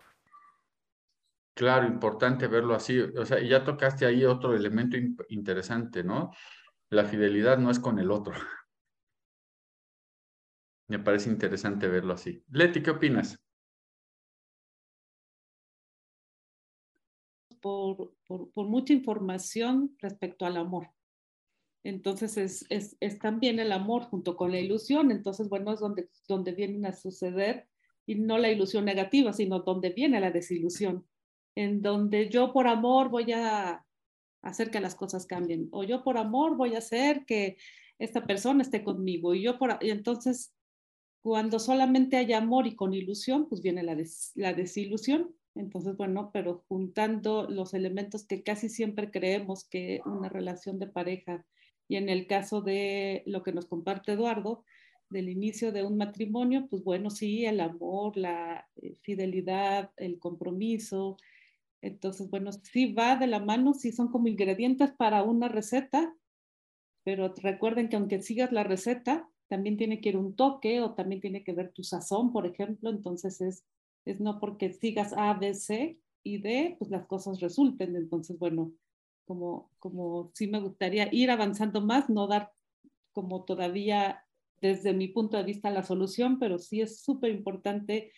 Claro, 1.55 1.87
importante 1.87 2.47
verlo 2.47 2.75
así. 2.75 2.99
O 2.99 3.27
sea, 3.27 3.41
ya 3.41 3.63
tocaste 3.65 4.07
ahí 4.07 4.25
otro 4.25 4.55
elemento 4.55 4.97
interesante, 5.29 6.03
¿no? 6.03 6.33
La 6.89 7.05
fidelidad 7.05 7.59
no 7.59 7.71
es 7.71 7.79
con 7.79 7.99
el 7.99 8.11
otro. 8.11 8.35
Me 10.89 10.99
parece 10.99 11.31
interesante 11.31 11.89
verlo 11.89 12.15
así. 12.15 12.45
Leti, 12.51 12.83
¿qué 12.83 12.91
opinas? 12.91 13.39
Por, 17.61 18.15
por, 18.27 18.67
mucha 18.67 18.93
información 18.93 19.97
respecto 20.01 20.45
al 20.45 20.57
amor. 20.57 20.89
Entonces 21.85 22.37
es, 22.37 22.65
es, 22.69 22.97
es, 23.01 23.19
también 23.19 23.59
el 23.59 23.73
amor 23.73 24.05
junto 24.05 24.37
con 24.37 24.53
la 24.53 24.61
ilusión. 24.61 25.11
Entonces, 25.11 25.49
bueno, 25.49 25.73
es 25.73 25.81
donde, 25.81 26.09
donde 26.29 26.53
vienen 26.53 26.87
a 26.87 26.93
suceder, 26.93 27.67
y 28.07 28.17
no 28.17 28.39
la 28.39 28.51
ilusión 28.51 28.85
negativa, 28.85 29.33
sino 29.33 29.61
donde 29.61 29.91
viene 29.91 30.21
la 30.21 30.31
desilusión, 30.31 31.07
en 31.55 31.83
donde 31.83 32.29
yo 32.29 32.53
por 32.53 32.67
amor 32.67 33.11
voy 33.11 33.33
a 33.33 33.85
hacer 34.43 34.71
que 34.71 34.81
las 34.81 34.95
cosas 34.95 35.27
cambien, 35.27 35.69
o 35.71 35.85
yo 35.85 36.03
por 36.03 36.19
amor 36.19 36.57
voy 36.57 36.75
a 36.75 36.79
hacer 36.79 37.25
que 37.27 37.57
esta 37.99 38.27
persona 38.27 38.62
esté 38.62 38.83
conmigo, 38.83 39.35
y 39.35 39.43
yo 39.43 39.59
por... 39.59 39.79
Y 39.81 39.91
entonces, 39.91 40.55
cuando 41.23 41.61
solamente 41.61 42.17
hay 42.17 42.33
amor 42.33 42.67
y 42.67 42.75
con 42.75 42.95
ilusión, 42.95 43.49
pues 43.49 43.62
viene 43.62 43.85
la, 43.85 43.97
la 44.35 44.55
desilusión. 44.55 45.37
Entonces, 45.55 45.97
bueno, 45.97 46.31
pero 46.33 46.65
juntando 46.67 47.49
los 47.49 47.75
elementos 47.75 48.27
que 48.27 48.43
casi 48.43 48.69
siempre 48.69 49.11
creemos 49.11 49.69
que 49.69 50.01
una 50.05 50.29
relación 50.29 50.81
de 50.81 50.89
pareja 50.89 51.47
y 51.89 51.97
en 51.97 52.09
el 52.09 52.27
caso 52.27 52.61
de 52.61 53.23
lo 53.27 53.43
que 53.43 53.53
nos 53.53 53.67
comparte 53.67 54.12
Eduardo, 54.12 54.65
del 55.12 55.29
inicio 55.29 55.73
de 55.73 55.85
un 55.85 55.97
matrimonio, 55.97 56.67
pues 56.69 56.83
bueno, 56.83 57.11
sí, 57.11 57.45
el 57.45 57.61
amor, 57.61 58.17
la 58.17 58.67
eh, 58.77 58.97
fidelidad, 59.03 59.91
el 59.97 60.19
compromiso. 60.19 61.17
Entonces, 61.83 62.31
bueno, 62.31 62.51
sí 62.53 62.93
va 62.93 63.17
de 63.17 63.27
la 63.27 63.39
mano, 63.39 63.75
sí 63.75 63.93
son 63.93 64.09
como 64.09 64.29
ingredientes 64.29 64.91
para 64.93 65.23
una 65.23 65.49
receta, 65.49 66.15
pero 67.05 67.35
recuerden 67.37 67.89
que 67.89 67.97
aunque 67.97 68.23
sigas 68.23 68.53
la 68.53 68.65
receta, 68.65 69.29
también 69.49 69.77
tiene 69.77 70.01
que 70.01 70.11
ir 70.11 70.17
un 70.17 70.35
toque 70.35 70.81
o 70.81 70.95
también 70.95 71.21
tiene 71.21 71.45
que 71.45 71.53
ver 71.53 71.73
tu 71.73 71.83
sazón, 71.85 72.33
por 72.33 72.47
ejemplo. 72.47 72.89
Entonces, 72.91 73.41
es, 73.41 73.65
es 74.07 74.21
no 74.21 74.41
porque 74.41 74.73
sigas 74.73 75.12
A, 75.17 75.35
B, 75.35 75.55
C 75.55 75.99
y 76.23 76.39
D, 76.39 76.77
pues 76.79 76.91
las 76.91 77.07
cosas 77.07 77.41
resulten. 77.41 77.97
Entonces, 77.97 78.39
bueno, 78.39 78.73
como, 79.25 79.71
como 79.79 80.31
sí 80.35 80.47
me 80.47 80.61
gustaría 80.61 81.09
ir 81.12 81.31
avanzando 81.31 81.81
más, 81.81 82.09
no 82.11 82.26
dar 82.26 82.52
como 83.12 83.45
todavía 83.45 84.25
desde 84.61 84.93
mi 84.93 85.09
punto 85.09 85.37
de 85.37 85.43
vista 85.43 85.71
la 85.71 85.83
solución, 85.83 86.38
pero 86.38 86.59
sí 86.59 86.81
es 86.81 87.00
súper 87.00 87.31
importante 87.31 88.12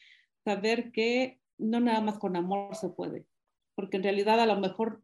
saber 0.44 0.92
que 0.92 1.40
no 1.58 1.80
nada 1.80 2.00
más 2.00 2.18
con 2.18 2.36
amor 2.36 2.74
se 2.76 2.90
puede, 2.90 3.26
porque 3.74 3.96
en 3.96 4.02
realidad 4.02 4.38
a 4.40 4.46
lo 4.46 4.60
mejor 4.60 5.02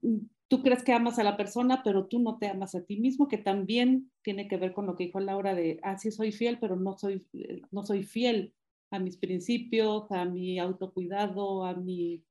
tú 0.48 0.62
crees 0.62 0.82
que 0.82 0.92
amas 0.92 1.18
a 1.18 1.24
la 1.24 1.36
persona, 1.36 1.82
pero 1.82 2.06
tú 2.06 2.18
no 2.18 2.38
te 2.38 2.48
amas 2.48 2.74
a 2.74 2.84
ti 2.84 2.98
mismo, 2.98 3.28
que 3.28 3.38
también 3.38 4.10
tiene 4.22 4.48
que 4.48 4.56
ver 4.56 4.72
con 4.72 4.86
lo 4.86 4.96
que 4.96 5.04
dijo 5.04 5.20
Laura 5.20 5.54
de, 5.54 5.80
ah, 5.82 5.96
sí 5.96 6.10
soy 6.10 6.32
fiel, 6.32 6.58
pero 6.60 6.76
no 6.76 6.98
soy, 6.98 7.26
eh, 7.32 7.62
no 7.70 7.84
soy 7.84 8.02
fiel 8.02 8.52
a 8.90 8.98
mis 8.98 9.16
principios, 9.16 10.10
a 10.10 10.24
mi 10.24 10.58
autocuidado, 10.58 11.64
a 11.64 11.74
mi 11.74 12.24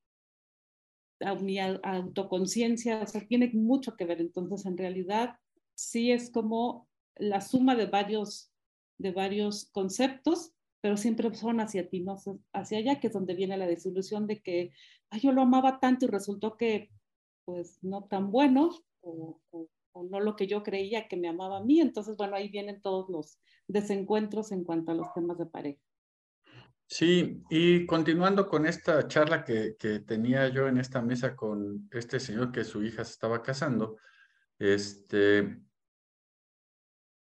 a 1.21 1.35
mi 1.35 1.59
autoconciencia, 1.59 3.01
o 3.01 3.07
sea, 3.07 3.25
tiene 3.27 3.49
mucho 3.53 3.95
que 3.95 4.05
ver. 4.05 4.21
Entonces, 4.21 4.65
en 4.65 4.77
realidad, 4.77 5.35
sí 5.75 6.11
es 6.11 6.31
como 6.31 6.87
la 7.15 7.41
suma 7.41 7.75
de 7.75 7.85
varios, 7.85 8.51
de 8.97 9.11
varios 9.11 9.69
conceptos, 9.71 10.53
pero 10.81 10.95
siempre 10.95 11.33
son 11.35 11.59
hacia 11.59 11.89
ti, 11.89 11.99
no 12.01 12.15
hacia 12.53 12.77
allá, 12.77 12.99
que 12.99 13.07
es 13.07 13.13
donde 13.13 13.35
viene 13.35 13.57
la 13.57 13.67
desilusión 13.67 14.27
de 14.27 14.41
que 14.41 14.71
yo 15.21 15.31
lo 15.31 15.41
amaba 15.41 15.79
tanto 15.79 16.05
y 16.05 16.09
resultó 16.09 16.55
que, 16.55 16.89
pues, 17.45 17.79
no 17.83 18.05
tan 18.05 18.31
bueno 18.31 18.69
o 19.01 19.41
no 20.09 20.19
lo 20.21 20.35
que 20.37 20.47
yo 20.47 20.63
creía 20.63 21.07
que 21.09 21.17
me 21.17 21.27
amaba 21.27 21.57
a 21.57 21.63
mí. 21.63 21.81
Entonces, 21.81 22.15
bueno, 22.15 22.35
ahí 22.35 22.47
vienen 22.47 22.81
todos 22.81 23.09
los 23.09 23.39
desencuentros 23.67 24.51
en 24.51 24.63
cuanto 24.63 24.91
a 24.91 24.95
los 24.95 25.13
temas 25.13 25.37
de 25.37 25.45
pareja. 25.45 25.81
Sí, 26.91 27.43
y 27.51 27.85
continuando 27.85 28.49
con 28.49 28.65
esta 28.65 29.07
charla 29.07 29.43
que, 29.45 29.75
tenía 30.07 30.47
yo 30.47 30.67
en 30.67 30.79
esta 30.79 31.03
mesa 31.03 31.35
con 31.35 31.87
este 31.91 32.19
señor 32.19 32.51
que 32.51 32.63
su 32.63 32.83
hija 32.83 33.05
se 33.05 33.11
estaba 33.11 33.43
casando, 33.43 33.97
este, 34.57 35.61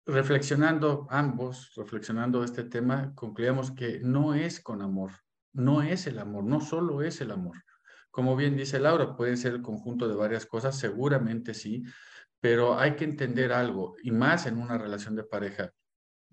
reflexionando 0.05 1.05
ambos, 1.09 1.73
reflexionando 1.75 2.45
este 2.45 2.63
tema, 2.63 3.13
concluíamos 3.13 3.71
que 3.71 3.99
no 3.99 4.33
es 4.33 4.61
con 4.61 4.81
amor, 4.81 5.11
no 5.51 5.81
es 5.81 6.07
el 6.07 6.19
amor, 6.19 6.45
no 6.45 6.61
solo 6.61 7.01
es 7.01 7.19
el 7.19 7.31
amor. 7.31 7.61
Como 8.09 8.37
bien 8.37 8.55
dice 8.55 8.79
Laura, 8.79 9.17
puede 9.17 9.35
ser 9.35 9.55
el 9.55 9.61
conjunto 9.61 10.07
de 10.07 10.15
varias 10.15 10.45
cosas, 10.45 10.79
seguramente 10.79 11.53
sí, 11.53 11.83
pero 12.39 12.79
hay 12.79 12.95
que 12.95 13.03
entender 13.03 13.51
algo, 13.51 13.97
y 14.01 14.11
más 14.11 14.45
en 14.45 14.59
una 14.59 14.77
relación 14.77 15.17
de 15.17 15.25
pareja. 15.25 15.73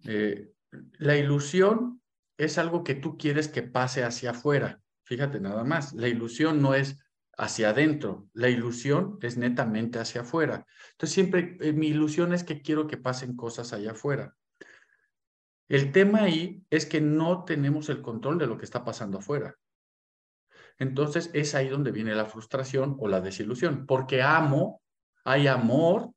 Eh, 0.05 0.53
la 0.99 1.17
ilusión 1.17 2.01
es 2.37 2.59
algo 2.59 2.85
que 2.85 2.95
tú 2.95 3.17
quieres 3.17 3.49
que 3.49 3.63
pase 3.63 4.05
hacia 4.05 4.31
afuera. 4.31 4.81
Fíjate 5.05 5.41
nada 5.41 5.65
más, 5.65 5.93
la 5.95 6.09
ilusión 6.09 6.63
no 6.63 6.75
es 6.75 6.99
hacia 7.37 7.71
adentro, 7.71 8.29
la 8.33 8.49
ilusión 8.49 9.19
es 9.23 9.37
netamente 9.37 9.99
hacia 9.99 10.23
afuera. 10.23 10.67
Entonces 10.93 11.15
siempre 11.15 11.57
eh, 11.61 11.73
mi 11.73 11.89
ilusión 11.89 12.33
es 12.33 12.45
que 12.45 12.63
quiero 12.63 12.87
que 12.87 12.97
pasen 12.97 13.37
cosas 13.37 13.73
allá 13.73 13.93
afuera. 13.93 14.37
El 15.69 15.93
tema 15.93 16.23
ahí 16.23 16.65
es 16.71 16.87
que 16.87 17.01
no 17.01 17.45
tenemos 17.45 17.89
el 17.89 18.03
control 18.03 18.39
de 18.39 18.47
lo 18.47 18.59
que 18.59 18.65
está 18.65 18.85
pasando 18.85 19.19
afuera. 19.19 19.57
Entonces 20.79 21.31
es 21.33 21.55
ahí 21.55 21.69
donde 21.69 21.93
viene 21.93 22.15
la 22.15 22.27
frustración 22.27 22.97
o 22.99 23.09
la 23.09 23.21
desilusión, 23.21 23.87
porque 23.87 24.23
amo, 24.23 24.83
hay 25.25 25.47
amor 25.47 26.14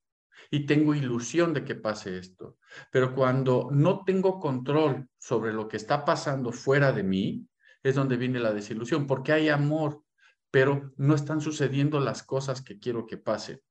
y 0.50 0.66
tengo 0.66 0.96
ilusión 0.96 1.54
de 1.54 1.64
que 1.64 1.76
pase 1.76 2.18
esto. 2.18 2.58
Pero 2.92 3.14
cuando 3.14 3.70
no 3.72 4.04
tengo 4.04 4.40
control 4.40 5.10
sobre 5.18 5.54
lo 5.54 5.68
que 5.68 5.78
está 5.78 6.06
pasando 6.06 6.52
fuera 6.52 6.92
de 6.92 7.04
mí, 7.04 7.48
es 7.84 7.96
donde 7.96 8.18
viene 8.18 8.40
la 8.40 8.54
desilusión, 8.54 9.08
porque 9.08 9.34
hay 9.34 9.50
amor, 9.50 10.04
pero 10.52 10.94
no 10.98 11.16
están 11.16 11.42
sucediendo 11.42 12.00
las 12.00 12.24
cosas 12.24 12.62
que 12.62 12.80
quiero 12.80 13.06
que 13.06 13.18
pasen. 13.18 13.62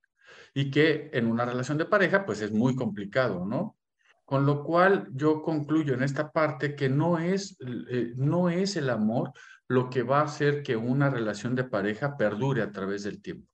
Y 0.54 0.70
que 0.70 1.10
en 1.12 1.26
una 1.26 1.44
relación 1.44 1.78
de 1.78 1.84
pareja, 1.84 2.24
pues 2.24 2.40
es 2.40 2.52
muy 2.52 2.74
complicado, 2.74 3.44
¿no? 3.44 3.76
Con 4.24 4.44
lo 4.44 4.64
cual 4.64 5.08
yo 5.12 5.42
concluyo 5.42 5.94
en 5.94 6.02
esta 6.02 6.32
parte 6.32 6.74
que 6.74 6.88
no 6.88 7.18
es, 7.18 7.56
eh, 7.60 8.12
no 8.16 8.48
es 8.48 8.76
el 8.76 8.90
amor 8.90 9.32
lo 9.68 9.90
que 9.90 10.02
va 10.02 10.20
a 10.20 10.24
hacer 10.24 10.62
que 10.62 10.76
una 10.76 11.10
relación 11.10 11.54
de 11.54 11.64
pareja 11.64 12.16
perdure 12.16 12.62
a 12.62 12.72
través 12.72 13.04
del 13.04 13.20
tiempo. 13.20 13.48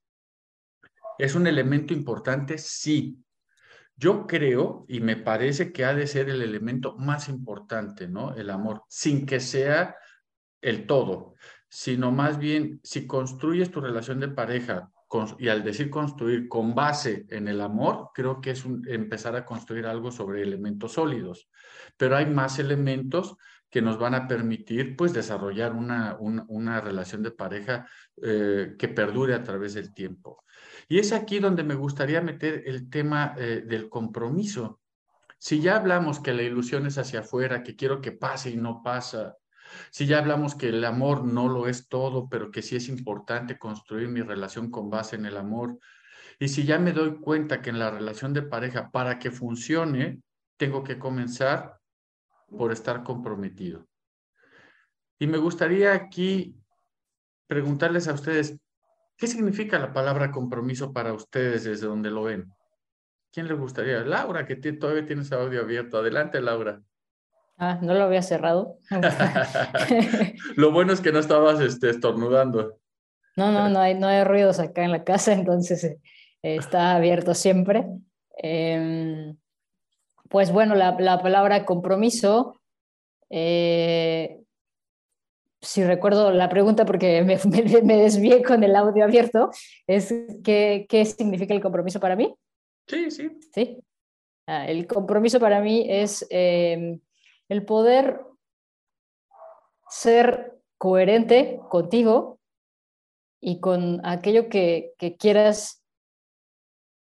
¿Es 1.19 1.35
un 1.35 1.47
elemento 1.47 1.93
importante? 1.93 2.59
Sí. 2.59 3.19
Yo 3.97 4.27
creo 4.27 4.85
y 4.89 5.01
me 5.01 5.17
parece 5.17 5.73
que 5.73 5.85
ha 5.85 5.95
de 5.95 6.07
ser 6.07 6.29
el 6.29 6.43
elemento 6.43 6.97
más 6.97 7.29
importante, 7.29 8.09
¿no? 8.09 8.35
El 8.35 8.51
amor, 8.51 8.83
sin 8.89 9.27
que 9.27 9.39
sea 9.39 9.97
el 10.61 10.87
todo, 10.87 11.35
sino 11.69 12.11
más 12.11 12.39
bien 12.39 12.81
si 12.83 13.07
construyes 13.07 13.71
tu 13.71 13.81
relación 13.81 14.21
de 14.21 14.29
pareja 14.29 14.91
y 15.39 15.49
al 15.49 15.63
decir 15.63 15.91
construir 15.91 16.49
con 16.49 16.75
base 16.75 17.27
en 17.29 17.47
el 17.47 17.61
amor, 17.61 18.11
creo 18.15 18.41
que 18.41 18.53
es 18.53 18.65
empezar 18.87 19.37
a 19.37 19.45
construir 19.45 19.85
algo 19.87 20.11
sobre 20.11 20.43
elementos 20.43 20.93
sólidos. 20.93 21.51
Pero 21.99 22.17
hay 22.17 22.27
más 22.27 22.59
elementos 22.59 23.37
que 23.73 23.81
nos 23.81 23.99
van 23.99 24.15
a 24.15 24.29
permitir 24.29 24.97
pues 24.97 25.15
desarrollar 25.15 25.73
una, 25.73 26.19
una, 26.19 26.81
relación 26.83 27.23
de 27.23 27.31
pareja 27.31 27.89
eh, 28.23 28.75
que 28.79 28.89
perdure 28.89 29.33
a 29.33 29.43
través 29.43 29.73
del 29.73 29.95
tiempo. 29.95 30.45
Y 30.91 30.99
es 30.99 31.11
aquí 31.13 31.39
donde 31.39 31.65
me 31.65 31.75
gustaría 31.75 32.21
meter 32.21 32.65
el 32.67 32.91
tema 32.91 33.35
eh, 33.39 33.65
del 33.67 33.89
compromiso. 33.89 34.83
Si 35.39 35.63
ya 35.63 35.77
hablamos 35.77 36.21
que 36.21 36.35
la 36.35 36.43
ilusión 36.43 36.85
es 36.85 36.99
hacia 36.99 37.21
afuera, 37.21 37.63
que 37.63 37.75
quiero 37.75 38.03
que 38.03 38.13
pase 38.13 38.51
y 38.51 38.59
no 38.59 38.83
pasa, 38.83 39.39
si 39.91 40.05
ya 40.05 40.19
hablamos 40.19 40.55
que 40.55 40.69
el 40.69 40.85
amor 40.85 41.25
no 41.25 41.49
lo 41.49 41.67
es 41.67 41.89
todo, 41.89 42.29
pero 42.29 42.51
que 42.51 42.61
sí 42.61 42.77
es 42.77 42.91
importante 42.91 43.59
construir 43.59 44.09
mi 44.09 44.21
relación 44.21 44.71
con 44.71 44.91
base 44.91 45.17
en 45.17 45.25
el 45.25 45.39
amor, 45.39 45.79
y 46.39 46.49
si 46.49 46.65
ya 46.65 46.79
me 46.79 46.93
doy 46.93 47.17
cuenta 47.21 47.63
que 47.63 47.71
en 47.71 47.79
la 47.79 47.91
relación 47.91 48.35
de 48.35 48.43
pareja, 48.43 48.91
para 48.91 49.19
que 49.19 49.31
funcione, 49.31 50.21
tengo 50.59 50.85
que 50.85 50.99
comenzar 50.99 51.81
por 52.57 52.73
estar 52.73 53.03
comprometido. 53.03 53.87
Y 55.19 55.27
me 55.27 55.39
gustaría 55.39 55.93
aquí 55.93 56.57
preguntarles 57.47 58.09
a 58.09 58.15
ustedes, 58.15 58.59
¿qué 59.17 59.27
significa 59.27 59.79
la 59.79 59.93
palabra 59.93 60.31
compromiso 60.31 60.93
para 60.93 61.13
ustedes 61.13 61.65
desde 61.65 61.87
donde 61.87 62.11
lo 62.11 62.25
ven? 62.25 62.53
¿Quién 63.33 63.49
le 63.49 63.55
gustaría? 63.55 64.01
Laura, 64.01 64.47
que 64.47 64.57
todavía 64.57 65.07
tienes 65.07 65.33
audio 65.33 65.61
abierto. 65.63 65.99
Adelante, 65.99 66.41
Laura. 66.41 66.83
Ah, 67.57 67.79
no 67.81 67.95
lo 67.95 68.05
había 68.05 68.23
cerrado. 68.23 68.79
lo 70.57 70.73
bueno 70.73 70.93
es 70.93 71.01
que 71.01 71.13
no 71.13 71.19
estabas 71.19 71.61
este, 71.61 71.91
estornudando. 71.91 72.79
No, 73.37 73.53
no, 73.53 73.69
no 73.69 73.79
hay, 73.79 73.95
no 73.95 74.09
hay 74.09 74.25
ruidos 74.25 74.59
acá 74.59 74.85
en 74.85 74.91
la 74.91 75.05
casa, 75.05 75.33
entonces 75.33 75.85
eh, 75.85 75.99
está 76.43 76.95
abierto 76.95 77.35
siempre. 77.35 77.87
Em, 78.37 79.37
pues 80.33 80.51
bueno, 80.51 80.75
la, 80.75 80.97
palabra 80.97 81.67
compromiso, 81.67 82.59
eh, 83.29 84.41
si 85.61 85.85
recuerdo 85.85 86.33
la 86.33 86.49
pregunta 86.49 86.87
porque 86.87 87.23
me, 87.23 87.39
me, 87.83 87.97
desvié 87.99 88.43
con 88.43 88.65
el 88.65 88.75
audio 88.75 89.05
abierto, 89.05 89.51
es 89.87 90.13
¿qué, 90.43 90.87
¿qué, 90.89 91.05
significa 91.05 91.53
el 91.53 91.61
compromiso 91.61 92.01
para 92.01 92.17
mí? 92.17 92.35
Sí, 92.87 93.11
sí. 93.11 93.31
Sí. 93.55 93.79
Ah, 94.47 94.67
el 94.67 94.87
compromiso 94.87 95.39
para 95.39 95.61
mí 95.61 95.85
es, 95.87 96.27
eh, 96.31 96.99
el 97.51 97.65
poder 97.67 98.23
ser 99.91 100.59
coherente 100.79 101.61
contigo 101.69 102.41
y 103.39 103.61
con 103.61 104.01
aquello 104.03 104.49
que, 104.49 104.95
que 104.97 105.19
quieras, 105.19 105.82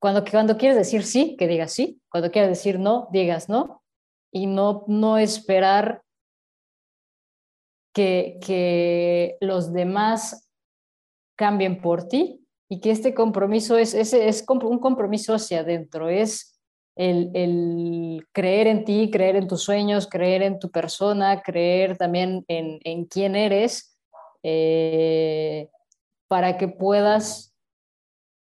cuando, 0.06 0.24
cuando 0.30 0.56
quieres 0.56 0.76
decir 0.76 1.02
sí, 1.02 1.34
que 1.36 1.48
digas 1.48 1.72
sí, 1.72 2.00
cuando 2.08 2.30
quieras 2.30 2.48
decir 2.48 2.78
no, 2.78 3.08
digas 3.10 3.48
no, 3.48 3.82
y 4.30 4.46
no, 4.46 4.84
no 4.86 5.18
esperar 5.18 6.02
que, 7.92 8.38
que 8.40 9.36
los 9.40 9.72
demás 9.72 10.48
cambien 11.36 11.80
por 11.80 12.06
ti 12.06 12.46
y 12.68 12.78
que 12.78 12.92
este 12.92 13.14
compromiso 13.14 13.78
es, 13.78 13.94
es, 13.94 14.12
es 14.12 14.44
un 14.48 14.78
compromiso 14.78 15.34
hacia 15.34 15.62
adentro, 15.62 16.08
es 16.08 16.56
el, 16.94 17.32
el, 17.34 18.28
creer 18.30 18.68
en 18.68 18.84
ti, 18.84 19.10
creer 19.10 19.34
en 19.34 19.48
tus 19.48 19.64
sueños, 19.64 20.06
creer 20.06 20.42
en 20.42 20.60
tu 20.60 20.70
persona, 20.70 21.42
creer 21.42 21.96
también 21.96 22.44
en, 22.46 22.78
en 22.84 23.06
quién 23.06 23.34
eres, 23.34 23.98
eh, 24.44 25.68
para 26.28 26.58
que 26.58 26.68
puedas 26.68 27.55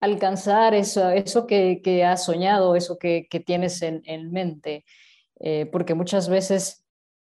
alcanzar 0.02 0.74
eso, 0.74 1.10
eso 1.10 1.46
que, 1.46 1.80
que 1.80 2.04
has 2.04 2.24
soñado, 2.24 2.74
eso 2.74 2.98
que, 2.98 3.28
que 3.30 3.38
tienes 3.38 3.80
en, 3.82 4.02
en 4.04 4.32
mente. 4.32 4.84
Eh, 5.38 5.66
porque 5.66 5.94
muchas 5.94 6.28
veces, 6.28 6.84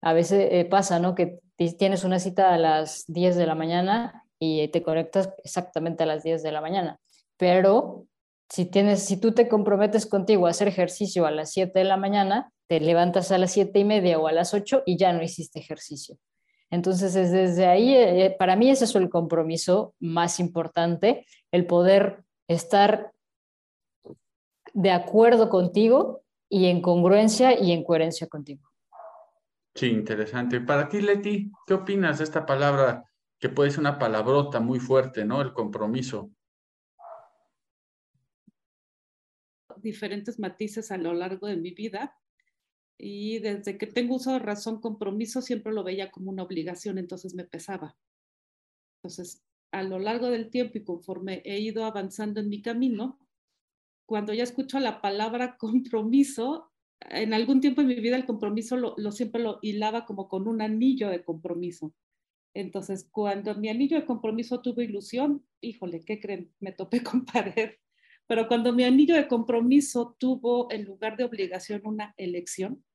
a 0.01 0.13
veces 0.13 0.48
eh, 0.50 0.65
pasa, 0.65 0.98
¿no? 0.98 1.13
Que 1.13 1.39
tienes 1.77 2.05
una 2.05 2.20
cita 2.20 2.53
a 2.53 2.58
las 2.58 3.03
10 3.08 3.36
de 3.36 3.46
la 3.46 3.55
mañana 3.55 4.24
y 4.39 4.67
te 4.70 4.82
conectas 4.82 5.29
exactamente 5.43 6.03
a 6.03 6.05
las 6.05 6.24
10 6.24 6.41
de 6.41 6.51
la 6.51 6.62
mañana, 6.62 7.00
pero 7.38 8.08
si, 8.50 8.65
tienes, 8.65 9.03
si 9.03 9.17
tú 9.17 9.34
te 9.34 9.48
comprometes 9.48 10.05
contigo 10.05 10.48
a 10.48 10.50
hacer 10.50 10.67
ejercicio 10.67 11.25
a 11.25 11.32
las 11.32 11.51
7 11.51 11.79
de 11.79 11.86
la 11.86 11.96
mañana, 11.96 12.51
te 12.67 12.79
levantas 12.79 13.32
a 13.32 13.38
las 13.38 13.51
7 13.51 13.77
y 13.79 13.84
media 13.86 14.20
o 14.20 14.27
a 14.27 14.34
las 14.34 14.53
8 14.53 14.84
y 14.86 14.98
ya 14.98 15.13
no 15.13 15.24
hiciste 15.24 15.60
ejercicio. 15.60 16.17
Entonces, 16.70 17.13
desde 17.13 17.67
ahí, 17.67 17.93
eh, 17.93 18.36
para 18.38 18.55
mí 18.55 18.70
ese 18.70 18.86
es 18.86 18.96
el 18.96 19.10
compromiso 19.10 19.93
más 20.00 20.39
importante, 20.39 21.25
el 21.51 21.65
poder 21.65 22.24
estar 22.48 23.14
de 24.74 24.92
acuerdo 24.92 25.50
contigo 25.50 26.24
y 26.50 26.68
en 26.68 26.82
congruencia 26.82 27.60
y 27.60 27.72
en 27.72 27.84
coherencia 27.84 28.28
contigo. 28.28 28.70
Sí, 29.76 29.88
interesante. 29.88 30.62
Para 30.62 30.88
ti, 30.88 31.02
Leti, 31.02 31.52
¿qué 31.66 31.74
opinas 31.74 32.20
de 32.20 32.26
esta 32.26 32.46
palabra 32.46 33.04
que 33.40 33.50
puede 33.50 33.72
ser 33.72 33.80
una 33.80 33.98
palabrota 33.98 34.60
muy 34.60 34.80
fuerte, 34.80 35.26
¿no? 35.26 35.42
El 35.42 35.54
compromiso. 35.54 36.32
Diferentes 39.78 40.40
matices 40.40 40.92
a 40.92 40.98
lo 40.98 41.14
largo 41.14 41.48
de 41.48 41.58
mi 41.58 41.72
vida 41.72 42.16
y 42.98 43.40
desde 43.40 43.78
que 43.78 43.88
tengo 43.88 44.16
uso 44.16 44.32
de 44.32 44.40
razón, 44.40 44.80
compromiso 44.80 45.42
siempre 45.42 45.74
lo 45.74 45.84
veía 45.84 46.12
como 46.12 46.32
una 46.32 46.44
obligación, 46.44 47.00
entonces 47.00 47.34
me 47.34 47.44
pesaba. 47.44 47.98
Entonces, 49.00 49.44
a 49.74 49.82
lo 49.82 49.98
largo 49.98 50.30
del 50.30 50.50
tiempo 50.50 50.77
y 50.77 50.84
conforme 50.84 51.42
he 51.44 51.60
ido 51.60 51.84
avanzando 51.84 52.39
en 52.39 52.48
mi 52.48 52.62
camino, 52.62 53.20
cuando 54.06 54.32
ya 54.32 54.44
escucho 54.44 54.80
la 54.80 55.01
palabra 55.01 55.58
compromiso, 55.60 56.72
en 57.10 57.34
algún 57.34 57.60
tiempo 57.60 57.82
en 57.82 57.88
mi 57.88 57.96
vida 57.96 58.15
el 58.15 58.25
compromiso 58.25 58.77
lo, 58.77 59.12
siempre 59.12 59.42
lo 59.42 59.60
hilaba 59.62 60.06
como 60.06 60.30
con 60.30 60.48
un 60.48 60.62
anillo 60.62 61.10
de 61.10 61.24
compromiso. 61.24 61.94
Entonces, 62.53 63.10
cuando 63.12 63.56
mi 63.56 63.68
anillo 63.68 64.00
de 64.00 64.06
compromiso 64.06 64.62
tuvo 64.62 64.82
ilusión, 64.82 65.44
híjole, 65.60 66.06
¿qué 66.06 66.20
creen? 66.20 66.53
Me 66.60 66.72
topé 66.72 67.01
con 67.01 67.25
pared. 67.34 67.72
Pero 68.27 68.48
cuando 68.48 68.74
mi 68.74 68.84
anillo 68.84 69.15
de 69.15 69.27
compromiso 69.27 70.15
tuvo 70.20 70.72
en 70.72 70.86
lugar 70.86 71.18
de 71.18 71.24
obligación 71.24 71.82
una 71.84 72.13
elección, 72.18 72.86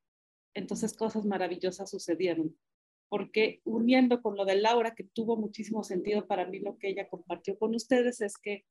entonces 0.54 0.96
cosas 0.96 1.26
maravillosas 1.26 1.90
sucedieron. 1.90 2.56
Porque 3.08 3.60
uniendo 3.64 4.20
con 4.22 4.36
lo 4.36 4.44
de 4.44 4.56
Laura, 4.56 4.94
que 4.94 5.04
tuvo 5.04 5.36
muchísimo 5.36 5.82
sentido 5.82 6.26
para 6.26 6.46
mí 6.46 6.58
lo 6.58 6.76
que 6.78 6.88
ella 6.88 7.08
compartió 7.08 7.58
con 7.58 7.74
ustedes, 7.74 8.20
es 8.20 8.36
que 8.36 8.64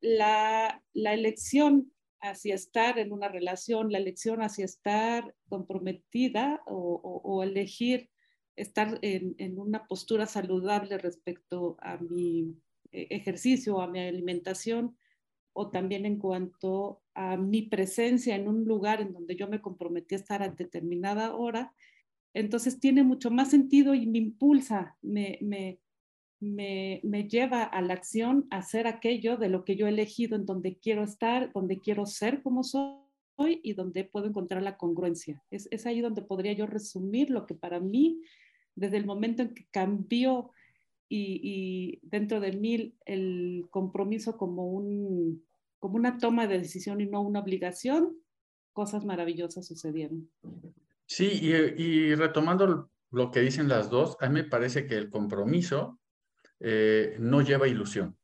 la, 0.00 0.82
la 0.92 1.14
elección 1.14 1.92
hacia 2.20 2.54
estar 2.54 2.98
en 2.98 3.12
una 3.12 3.28
relación, 3.28 3.92
la 3.92 3.98
elección 3.98 4.42
hacia 4.42 4.64
estar 4.64 5.34
comprometida 5.48 6.62
o, 6.66 7.00
o, 7.02 7.20
o 7.22 7.42
elegir 7.42 8.10
estar 8.56 8.98
en, 9.02 9.34
en, 9.38 9.58
una 9.58 9.86
postura 9.86 10.26
saludable 10.26 10.98
respecto 10.98 11.76
a 11.80 11.96
mi 11.98 12.56
eh, 12.90 13.06
ejercicio, 13.10 13.80
a 13.80 13.86
mi 13.86 14.00
alimentación, 14.00 14.96
o 15.52 15.70
también 15.70 16.06
en 16.06 16.18
cuanto 16.18 17.02
a 17.14 17.36
mi 17.36 17.62
presencia 17.62 18.36
en 18.36 18.48
un 18.48 18.64
lugar 18.64 19.00
en 19.00 19.12
donde 19.12 19.36
yo 19.36 19.48
me 19.48 19.60
comprometí 19.60 20.14
a 20.14 20.18
estar 20.18 20.42
a 20.42 20.48
determinada 20.48 21.34
hora, 21.34 21.72
entonces 22.38 22.78
tiene 22.78 23.02
mucho 23.02 23.30
más 23.30 23.50
sentido 23.50 23.94
y 23.94 24.06
me 24.06 24.18
impulsa, 24.18 24.96
me, 25.02 25.38
me, 25.42 25.80
me, 26.40 27.00
me, 27.02 27.28
lleva 27.28 27.64
a 27.64 27.82
la 27.82 27.94
acción 27.94 28.46
a 28.50 28.58
hacer 28.58 28.86
aquello 28.86 29.36
de 29.36 29.48
lo 29.48 29.64
que 29.64 29.74
yo 29.74 29.86
he 29.86 29.90
elegido, 29.90 30.36
en 30.36 30.46
donde 30.46 30.78
quiero 30.78 31.02
estar, 31.02 31.52
donde 31.52 31.80
quiero 31.80 32.06
ser 32.06 32.42
como 32.42 32.62
soy 32.62 33.60
y 33.62 33.72
donde 33.72 34.04
puedo 34.04 34.26
encontrar 34.26 34.62
la 34.62 34.76
congruencia. 34.76 35.42
Es, 35.50 35.66
es 35.72 35.84
ahí 35.86 36.00
donde 36.00 36.22
podría 36.22 36.52
yo 36.52 36.66
resumir 36.66 37.30
lo 37.30 37.44
que 37.44 37.54
para 37.54 37.80
mí, 37.80 38.22
desde 38.76 38.98
el 38.98 39.06
momento 39.06 39.42
en 39.42 39.54
que 39.54 39.66
cambió 39.72 40.52
y, 41.08 41.98
dentro 42.02 42.38
de 42.38 42.52
mí 42.52 42.94
el 43.04 43.66
compromiso 43.70 44.36
como, 44.36 44.66
un, 44.66 45.44
como 45.80 45.96
una 45.96 46.18
toma 46.18 46.46
de 46.46 46.58
decisión 46.58 47.00
y 47.00 47.06
no 47.06 47.20
una 47.20 47.40
obligación, 47.40 48.16
cosas 48.72 49.04
maravillosas 49.04 49.66
sucedieron. 49.66 50.30
Sí, 51.08 51.40
y, 51.40 52.14
retomando 52.14 52.90
lo 53.10 53.30
que 53.30 53.40
dicen 53.40 53.66
las 53.66 53.88
dos, 53.88 54.18
a 54.20 54.28
mí 54.28 54.34
me 54.34 54.44
parece 54.44 54.86
que 54.86 54.96
el 54.96 55.08
compromiso 55.08 55.98
eh, 56.60 57.16
no 57.18 57.40
lleva 57.40 57.66
ilusión. 57.66 58.18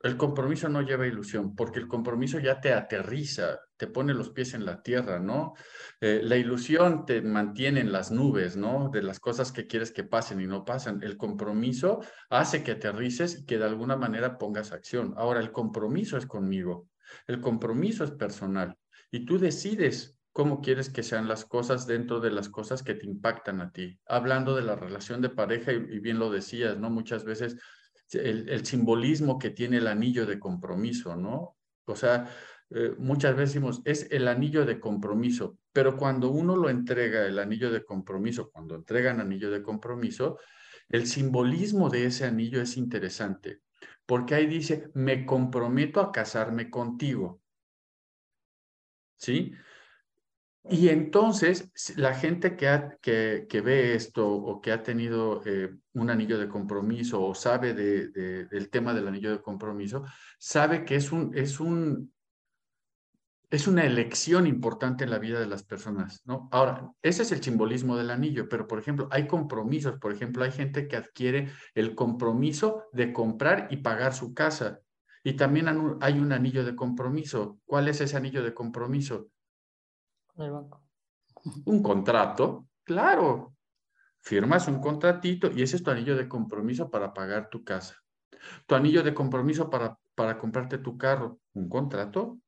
El 0.00 0.16
compromiso 0.16 0.68
no 0.68 0.82
lleva 0.82 1.08
ilusión, 1.08 1.56
porque 1.56 1.80
el 1.80 1.88
compromiso 1.88 2.38
ya 2.38 2.60
te 2.60 2.72
aterriza, 2.72 3.58
te 3.76 3.88
pone 3.88 4.14
los 4.14 4.30
pies 4.30 4.54
en 4.54 4.64
la 4.64 4.80
tierra, 4.80 5.18
¿no? 5.18 5.54
Eh, 6.00 6.20
la 6.22 6.36
ilusión 6.36 7.04
te 7.04 7.20
mantiene 7.20 7.80
en 7.80 7.90
las 7.90 8.12
nubes, 8.12 8.56
¿no? 8.56 8.88
De 8.88 9.02
las 9.02 9.18
cosas 9.18 9.50
que 9.50 9.66
quieres 9.66 9.90
que 9.90 10.04
pasen 10.04 10.40
y 10.40 10.46
no 10.46 10.64
pasan. 10.64 11.02
El 11.02 11.16
compromiso 11.16 12.00
hace 12.30 12.62
que 12.62 12.72
aterrices 12.72 13.40
y 13.40 13.44
que 13.44 13.58
de 13.58 13.64
alguna 13.64 13.96
manera 13.96 14.38
pongas 14.38 14.70
acción. 14.70 15.14
Ahora, 15.16 15.40
el 15.40 15.50
compromiso 15.50 16.16
es 16.16 16.26
conmigo, 16.26 16.88
el 17.26 17.40
compromiso 17.40 18.04
es 18.04 18.12
personal 18.12 18.78
y 19.10 19.24
tú 19.24 19.38
decides 19.38 20.15
cómo 20.36 20.60
quieres 20.60 20.90
que 20.90 21.02
sean 21.02 21.28
las 21.28 21.46
cosas 21.46 21.86
dentro 21.86 22.20
de 22.20 22.30
las 22.30 22.50
cosas 22.50 22.82
que 22.82 22.92
te 22.92 23.06
impactan 23.06 23.62
a 23.62 23.72
ti. 23.72 23.98
Hablando 24.06 24.54
de 24.54 24.60
la 24.60 24.76
relación 24.76 25.22
de 25.22 25.30
pareja, 25.30 25.72
y, 25.72 25.98
bien 25.98 26.18
lo 26.18 26.30
decías, 26.30 26.76
¿no? 26.76 26.90
Muchas 26.90 27.24
veces 27.24 27.56
el, 28.12 28.46
el, 28.50 28.66
simbolismo 28.66 29.38
que 29.38 29.48
tiene 29.48 29.78
el 29.78 29.86
anillo 29.86 30.26
de 30.26 30.38
compromiso, 30.38 31.16
¿no? 31.16 31.56
O 31.86 31.96
sea, 31.96 32.28
eh, 32.68 32.94
muchas 32.98 33.34
veces 33.34 33.54
decimos, 33.54 33.80
es 33.86 34.08
el 34.10 34.28
anillo 34.28 34.66
de 34.66 34.78
compromiso, 34.78 35.58
pero 35.72 35.96
cuando 35.96 36.30
uno 36.30 36.54
lo 36.54 36.68
entrega, 36.68 37.24
el 37.24 37.38
anillo 37.38 37.70
de 37.70 37.82
compromiso, 37.82 38.50
cuando 38.50 38.74
entregan 38.74 39.22
anillo 39.22 39.50
de 39.50 39.62
compromiso, 39.62 40.38
el 40.90 41.06
simbolismo 41.06 41.88
de 41.88 42.04
ese 42.04 42.26
anillo 42.26 42.60
es 42.60 42.76
interesante, 42.76 43.62
porque 44.04 44.34
ahí 44.34 44.46
dice, 44.46 44.90
me 44.92 45.24
comprometo 45.24 46.02
a 46.02 46.12
casarme 46.12 46.68
contigo. 46.68 47.40
¿Sí? 49.16 49.54
Y 50.68 50.88
entonces, 50.88 51.70
la 51.96 52.14
gente 52.14 52.56
que, 52.56 53.46
que, 53.48 53.60
ve 53.60 53.94
esto 53.94 54.28
o 54.28 54.60
que 54.60 54.72
ha 54.72 54.82
tenido 54.82 55.42
eh, 55.44 55.76
un 55.92 56.10
anillo 56.10 56.38
de 56.38 56.48
compromiso 56.48 57.22
o 57.22 57.34
sabe 57.36 57.72
de, 57.72 58.08
de, 58.08 58.46
del 58.46 58.68
tema 58.68 58.92
del 58.92 59.06
anillo 59.06 59.30
de 59.30 59.40
compromiso, 59.40 60.04
sabe 60.38 60.84
que 60.84 60.96
es, 60.96 61.12
un, 61.12 61.30
es, 61.36 61.60
un, 61.60 62.12
es 63.48 63.68
una 63.68 63.84
elección 63.84 64.48
importante 64.48 65.04
en 65.04 65.10
la 65.10 65.20
vida 65.20 65.38
de 65.38 65.46
las 65.46 65.62
personas, 65.62 66.22
¿no? 66.24 66.48
Ahora, 66.50 66.90
ese 67.00 67.22
es 67.22 67.30
el 67.30 67.42
simbolismo 67.42 67.96
del 67.96 68.10
anillo, 68.10 68.48
pero 68.48 68.66
por 68.66 68.80
ejemplo, 68.80 69.06
hay 69.12 69.28
compromisos, 69.28 69.98
por 70.00 70.12
ejemplo, 70.12 70.42
hay 70.42 70.50
gente 70.50 70.88
que 70.88 70.96
adquiere 70.96 71.48
el 71.76 71.94
compromiso 71.94 72.86
de 72.92 73.12
comprar 73.12 73.68
y 73.70 73.78
pagar 73.78 74.14
su 74.14 74.34
casa. 74.34 74.80
Y 75.22 75.34
también 75.34 75.66
hay 76.00 76.18
un 76.18 76.32
anillo 76.32 76.64
de 76.64 76.74
compromiso. 76.74 77.58
¿Cuál 77.66 77.88
es 77.88 78.00
ese 78.00 78.16
anillo 78.16 78.42
de 78.42 78.54
compromiso? 78.54 79.28
Banco. 80.36 80.82
Un 81.64 81.82
contrato, 81.82 82.68
claro. 82.84 83.54
Firmas 84.20 84.66
un 84.66 84.80
contratito 84.80 85.50
y 85.52 85.62
ese 85.62 85.76
es 85.76 85.82
tu 85.82 85.90
anillo 85.90 86.16
de 86.16 86.28
compromiso 86.28 86.90
para 86.90 87.14
pagar 87.14 87.48
tu 87.48 87.62
casa. 87.62 87.96
Tu 88.66 88.74
anillo 88.74 89.02
de 89.02 89.14
compromiso 89.14 89.70
para, 89.70 89.98
para 90.14 90.38
comprarte 90.38 90.78
tu 90.78 90.98
carro, 90.98 91.38
un 91.54 91.68
contrato. 91.68 92.38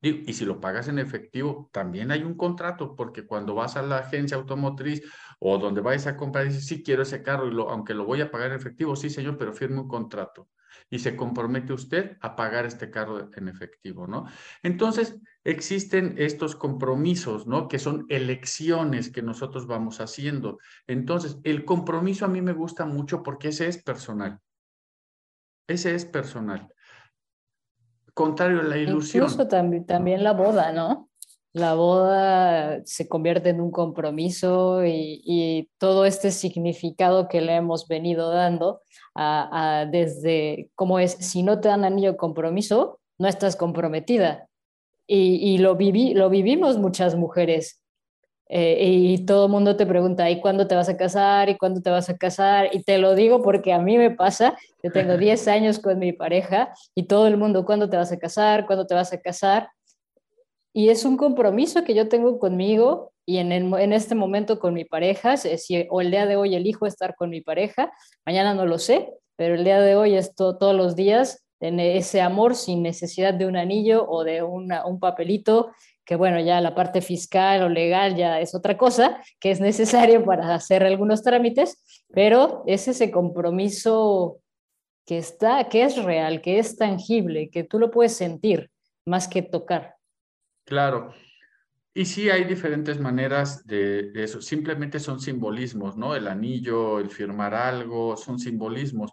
Y 0.00 0.34
si 0.34 0.44
lo 0.44 0.60
pagas 0.60 0.88
en 0.88 0.98
efectivo, 0.98 1.70
también 1.72 2.10
hay 2.10 2.22
un 2.22 2.34
contrato, 2.36 2.94
porque 2.94 3.24
cuando 3.26 3.54
vas 3.54 3.76
a 3.76 3.82
la 3.82 3.98
agencia 3.98 4.36
automotriz 4.36 5.00
o 5.40 5.56
donde 5.56 5.80
vayas 5.80 6.06
a 6.06 6.14
comprar, 6.14 6.44
dices, 6.44 6.66
sí 6.66 6.82
quiero 6.82 7.02
ese 7.02 7.22
carro, 7.22 7.48
y 7.50 7.58
aunque 7.70 7.94
lo 7.94 8.04
voy 8.04 8.20
a 8.20 8.30
pagar 8.30 8.50
en 8.50 8.56
efectivo, 8.56 8.94
sí 8.96 9.08
señor, 9.08 9.38
pero 9.38 9.54
firme 9.54 9.80
un 9.80 9.88
contrato. 9.88 10.50
Y 10.90 10.98
se 10.98 11.16
compromete 11.16 11.72
usted 11.72 12.16
a 12.20 12.36
pagar 12.36 12.66
este 12.66 12.90
cargo 12.90 13.28
en 13.34 13.48
efectivo, 13.48 14.06
¿no? 14.06 14.26
Entonces, 14.62 15.18
existen 15.44 16.14
estos 16.18 16.56
compromisos, 16.56 17.46
¿no? 17.46 17.68
Que 17.68 17.78
son 17.78 18.06
elecciones 18.08 19.10
que 19.10 19.22
nosotros 19.22 19.66
vamos 19.66 20.00
haciendo. 20.00 20.58
Entonces, 20.86 21.38
el 21.44 21.64
compromiso 21.64 22.24
a 22.24 22.28
mí 22.28 22.42
me 22.42 22.52
gusta 22.52 22.86
mucho 22.86 23.22
porque 23.22 23.48
ese 23.48 23.68
es 23.68 23.82
personal. 23.82 24.40
Ese 25.66 25.94
es 25.94 26.04
personal. 26.04 26.68
Contrario 28.12 28.60
a 28.60 28.64
la 28.64 28.76
ilusión. 28.76 29.24
Incluso 29.24 29.48
también, 29.48 29.86
también 29.86 30.22
la 30.22 30.32
boda, 30.32 30.72
¿no? 30.72 31.10
La 31.54 31.74
boda 31.74 32.80
se 32.84 33.08
convierte 33.08 33.50
en 33.50 33.60
un 33.60 33.70
compromiso 33.70 34.84
y, 34.84 35.22
y 35.24 35.70
todo 35.78 36.04
este 36.04 36.32
significado 36.32 37.28
que 37.28 37.40
le 37.40 37.54
hemos 37.54 37.86
venido 37.86 38.30
dando 38.30 38.82
a, 39.14 39.86
desde 39.90 40.68
cómo 40.74 40.98
es, 40.98 41.12
si 41.12 41.44
no 41.44 41.60
te 41.60 41.68
dan 41.68 41.84
anillo 41.84 42.12
de 42.12 42.16
compromiso, 42.16 42.98
no 43.18 43.28
estás 43.28 43.54
comprometida. 43.54 44.48
Y, 45.06 45.36
y 45.36 45.58
lo, 45.58 45.76
viví, 45.76 46.14
lo 46.14 46.28
vivimos 46.28 46.78
muchas 46.78 47.14
mujeres. 47.14 47.80
Eh, 48.48 48.88
y 48.88 49.24
todo 49.24 49.46
el 49.46 49.52
mundo 49.52 49.76
te 49.76 49.86
pregunta, 49.86 50.28
¿y 50.30 50.40
cuándo 50.40 50.66
te 50.66 50.74
vas 50.74 50.88
a 50.88 50.96
casar? 50.96 51.48
¿Y 51.48 51.56
cuándo 51.56 51.80
te 51.80 51.90
vas 51.90 52.10
a 52.10 52.16
casar? 52.16 52.70
Y 52.72 52.82
te 52.82 52.98
lo 52.98 53.14
digo 53.14 53.42
porque 53.42 53.72
a 53.72 53.78
mí 53.78 53.96
me 53.96 54.10
pasa, 54.10 54.58
yo 54.82 54.90
tengo 54.90 55.16
10 55.18 55.46
años 55.48 55.78
con 55.78 55.98
mi 55.98 56.12
pareja 56.12 56.72
y 56.94 57.04
todo 57.04 57.26
el 57.28 57.36
mundo, 57.36 57.64
¿cuándo 57.64 57.88
te 57.88 57.96
vas 57.96 58.12
a 58.12 58.18
casar? 58.18 58.66
¿Cuándo 58.66 58.86
te 58.86 58.94
vas 58.94 59.12
a 59.12 59.20
casar? 59.20 59.68
Y 60.76 60.88
es 60.88 61.04
un 61.04 61.16
compromiso 61.16 61.84
que 61.84 61.94
yo 61.94 62.08
tengo 62.08 62.40
conmigo 62.40 63.12
y 63.24 63.38
en, 63.38 63.52
en 63.52 63.92
este 63.92 64.16
momento 64.16 64.58
con 64.58 64.74
mi 64.74 64.84
pareja, 64.84 65.36
si, 65.36 65.86
o 65.88 66.00
el 66.00 66.10
día 66.10 66.26
de 66.26 66.36
hoy 66.36 66.56
elijo 66.56 66.84
estar 66.86 67.14
con 67.14 67.30
mi 67.30 67.40
pareja, 67.40 67.92
mañana 68.26 68.54
no 68.54 68.66
lo 68.66 68.78
sé, 68.78 69.08
pero 69.36 69.54
el 69.54 69.62
día 69.62 69.80
de 69.80 69.94
hoy 69.94 70.14
es 70.14 70.34
todos 70.34 70.74
los 70.74 70.96
días 70.96 71.44
en 71.60 71.78
ese 71.78 72.20
amor 72.20 72.56
sin 72.56 72.82
necesidad 72.82 73.32
de 73.32 73.46
un 73.46 73.56
anillo 73.56 74.04
o 74.08 74.24
de 74.24 74.42
una, 74.42 74.84
un 74.84 74.98
papelito, 74.98 75.70
que 76.04 76.16
bueno, 76.16 76.40
ya 76.40 76.60
la 76.60 76.74
parte 76.74 77.00
fiscal 77.00 77.62
o 77.62 77.68
legal 77.68 78.16
ya 78.16 78.40
es 78.40 78.54
otra 78.54 78.76
cosa, 78.76 79.22
que 79.40 79.52
es 79.52 79.60
necesario 79.60 80.24
para 80.26 80.56
hacer 80.56 80.84
algunos 80.84 81.22
trámites, 81.22 82.04
pero 82.12 82.64
es 82.66 82.88
ese 82.88 83.12
compromiso 83.12 84.40
que 85.06 85.18
está, 85.18 85.68
que 85.68 85.84
es 85.84 86.02
real, 86.02 86.40
que 86.40 86.58
es 86.58 86.76
tangible, 86.76 87.48
que 87.48 87.62
tú 87.62 87.78
lo 87.78 87.90
puedes 87.90 88.16
sentir 88.16 88.70
más 89.06 89.28
que 89.28 89.42
tocar. 89.42 89.93
Claro, 90.64 91.12
y 91.96 92.06
sí 92.06 92.28
hay 92.28 92.42
diferentes 92.44 92.98
maneras 92.98 93.64
de, 93.66 94.10
eso, 94.16 94.42
simplemente 94.42 94.98
son 94.98 95.20
simbolismos, 95.20 95.96
¿no? 95.96 96.16
El 96.16 96.26
anillo, 96.26 96.98
el 96.98 97.08
firmar 97.08 97.54
algo, 97.54 98.16
son 98.16 98.40
simbolismos. 98.40 99.12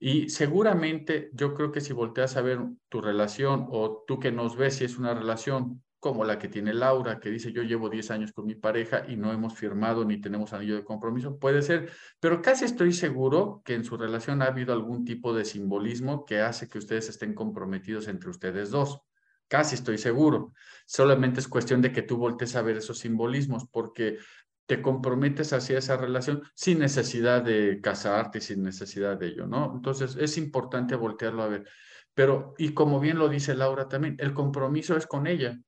Y 0.00 0.28
seguramente 0.28 1.30
yo 1.34 1.54
creo 1.54 1.70
que 1.70 1.80
si 1.80 1.92
volteas 1.92 2.36
a 2.36 2.42
ver 2.42 2.58
tu 2.88 3.00
relación 3.00 3.66
o 3.70 4.04
tú 4.06 4.18
que 4.18 4.32
nos 4.32 4.56
ves 4.56 4.74
si 4.76 4.84
es 4.84 4.98
una 4.98 5.14
relación 5.14 5.84
como 6.00 6.24
la 6.24 6.38
que 6.38 6.48
tiene 6.48 6.74
Laura, 6.74 7.20
que 7.20 7.30
dice 7.30 7.52
yo 7.52 7.62
llevo 7.62 7.88
10 7.88 8.10
años 8.10 8.32
con 8.32 8.46
mi 8.46 8.56
pareja 8.56 9.04
y 9.08 9.16
no 9.16 9.32
hemos 9.32 9.54
firmado 9.54 10.04
ni 10.04 10.20
tenemos 10.20 10.52
anillo 10.52 10.74
de 10.74 10.84
compromiso, 10.84 11.38
puede 11.38 11.62
ser, 11.62 11.90
pero 12.20 12.42
casi 12.42 12.64
estoy 12.64 12.92
seguro 12.92 13.62
que 13.64 13.74
en 13.74 13.84
su 13.84 13.96
relación 13.96 14.42
ha 14.42 14.46
habido 14.46 14.72
algún 14.72 15.04
tipo 15.04 15.32
de 15.32 15.44
simbolismo 15.44 16.24
que 16.24 16.40
hace 16.40 16.68
que 16.68 16.78
ustedes 16.78 17.08
estén 17.08 17.34
comprometidos 17.34 18.08
entre 18.08 18.30
ustedes 18.30 18.70
dos. 18.70 19.00
Casi 19.48 19.76
estoy 19.76 19.98
seguro. 19.98 20.52
Solamente 20.86 21.40
es 21.40 21.48
cuestión 21.48 21.80
de 21.82 21.92
que 21.92 22.02
tú 22.02 22.16
voltees 22.16 22.56
a 22.56 22.62
ver 22.62 22.76
esos 22.76 22.98
simbolismos 22.98 23.66
porque 23.70 24.18
te 24.66 24.82
comprometes 24.82 25.52
hacia 25.52 25.78
esa 25.78 25.96
relación 25.96 26.42
sin 26.54 26.80
necesidad 26.80 27.42
de 27.42 27.80
casarte, 27.80 28.40
sin 28.40 28.62
necesidad 28.62 29.16
de 29.16 29.28
ello, 29.28 29.46
¿no? 29.46 29.72
Entonces 29.76 30.16
es 30.16 30.36
importante 30.38 30.96
voltearlo 30.96 31.42
a 31.42 31.48
ver. 31.48 31.68
Pero, 32.14 32.54
y 32.58 32.74
como 32.74 32.98
bien 32.98 33.18
lo 33.18 33.28
dice 33.28 33.54
Laura 33.54 33.88
también, 33.88 34.16
el 34.18 34.34
compromiso 34.34 34.96
es 34.96 35.06
con 35.06 35.26
ella. 35.26 35.58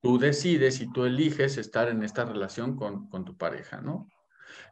Tú 0.00 0.18
decides 0.18 0.80
y 0.80 0.90
tú 0.90 1.04
eliges 1.04 1.56
estar 1.56 1.88
en 1.88 2.02
esta 2.02 2.24
relación 2.24 2.76
con, 2.76 3.08
con 3.08 3.24
tu 3.24 3.36
pareja, 3.36 3.80
¿no? 3.80 4.08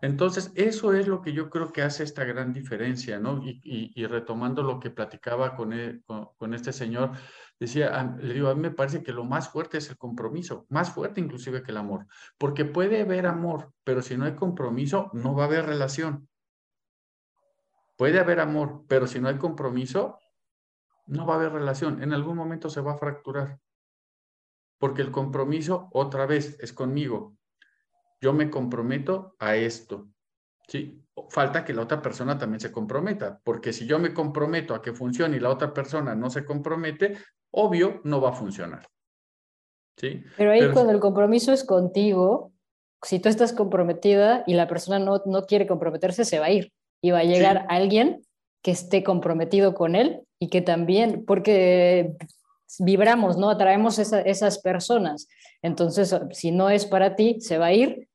Entonces, 0.01 0.53
eso 0.55 0.93
es 0.93 1.07
lo 1.07 1.23
que 1.23 1.33
yo 1.33 1.51
creo 1.51 1.73
que 1.73 1.83
hace 1.83 2.05
esta 2.05 2.25
gran 2.25 2.53
diferencia, 2.53 3.19
¿no? 3.19 3.43
Y, 3.45 4.07
retomando 4.07 4.62
lo 4.62 4.79
que 4.81 4.90
platicaba 4.90 5.57
con, 5.57 5.73
e, 5.73 6.01
con, 6.05 6.55
este 6.55 6.73
señor, 6.73 7.12
decía, 7.59 8.17
le 8.21 8.35
digo, 8.35 8.49
a 8.49 8.55
mí 8.55 8.61
me 8.61 8.71
parece 8.71 9.03
que 9.03 9.12
lo 9.12 9.25
más 9.25 9.49
fuerte 9.49 9.79
es 9.79 9.88
el 9.90 9.97
compromiso, 9.97 10.67
más 10.69 10.90
fuerte 10.90 11.21
inclusive 11.21 11.62
que 11.62 11.71
el 11.71 11.77
amor, 11.77 12.07
porque 12.38 12.64
puede 12.64 13.03
haber 13.03 13.27
amor, 13.27 13.73
pero 13.85 14.03
si 14.03 14.17
no 14.17 14.25
hay 14.25 14.35
compromiso, 14.35 15.11
no 15.12 15.35
va 15.35 15.45
a 15.45 15.47
haber 15.47 15.67
relación. 15.67 16.29
Puede 17.97 18.19
haber 18.19 18.40
amor, 18.40 18.85
pero 18.88 19.07
si 19.07 19.21
no 19.21 19.29
hay 19.29 19.38
compromiso, 19.38 20.19
no 21.07 21.27
va 21.27 21.35
a 21.35 21.37
haber 21.37 21.53
relación. 21.53 22.03
En 22.03 22.12
algún 22.12 22.37
momento 22.37 22.69
se 22.69 22.81
va 22.81 22.93
a 22.93 22.99
fracturar. 22.99 23.61
Porque 24.79 25.03
el 25.03 25.12
compromiso, 25.12 25.88
otra 25.93 26.27
vez, 26.27 26.59
es 26.61 26.73
conmigo 26.73 27.37
yo 28.25 28.33
me 28.33 28.49
comprometo 28.49 29.37
a 29.38 29.55
esto. 29.55 30.09
¿sí? 30.67 31.05
Falta 31.29 31.62
que 31.62 31.75
la 31.75 31.83
otra 31.83 32.01
persona 32.01 32.38
también 32.38 32.59
se 32.59 32.73
comprometa, 32.73 33.38
porque 33.45 33.71
si 33.71 33.87
yo 33.87 33.99
me 33.99 34.14
comprometo 34.14 34.75
a 34.75 34.81
que 34.81 34.95
funcione 34.95 35.37
y 35.37 35.40
la 35.40 35.51
otra 35.51 35.75
persona 35.75 36.14
no 36.14 36.31
se 36.31 36.43
compromete, 36.43 37.19
obvio, 37.55 38.01
no 38.05 38.21
va 38.21 38.31
a 38.31 38.35
funcionar. 38.35 38.87
¿sí? 39.97 40.23
Pero 40.37 40.53
ahí 40.53 40.71
cuando 40.73 40.93
el 40.93 41.01
compromiso 41.01 41.53
es 41.53 41.64
contigo, 41.64 42.53
si 43.03 43.19
tú 43.19 43.29
estás 43.29 43.53
comprometida 43.53 44.45
y 44.47 44.55
la 44.55 44.67
persona 44.67 44.99
no, 44.99 45.23
no 45.27 45.45
quiere 45.45 45.67
comprometerse, 45.67 46.25
se 46.25 46.38
va 46.38 46.47
a 46.47 46.51
ir 46.51 46.73
y 47.03 47.11
va 47.11 47.19
a 47.19 47.25
llegar 47.25 47.67
alguien 47.69 48.23
que 48.62 48.71
esté 48.71 49.05
comprometido 49.05 49.75
con 49.75 49.95
él 49.95 50.23
y 50.38 50.49
que 50.49 50.62
también, 50.62 51.25
porque 51.27 52.14
vibramos, 52.79 53.37
¿no? 53.37 53.51
Atraemos 53.51 53.99
esas 53.99 54.59
personas. 54.59 55.29
Entonces, 55.62 56.17
si 56.31 56.51
no 56.51 56.71
es 56.71 56.87
para 56.87 57.14
ti, 57.14 57.40
se 57.40 57.59
va 57.59 57.67
a 57.67 57.73
ir 57.73 58.09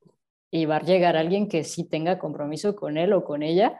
y 0.52 0.66
va 0.66 0.78
a 0.78 0.82
llegar 0.82 1.16
alguien 1.18 1.48
que 1.48 1.64
sí 1.64 1.84
tenga 1.84 2.18
compromiso 2.18 2.76
con 2.76 2.98
él 2.98 3.14
o 3.14 3.24
con 3.24 3.44
ella, 3.44 3.80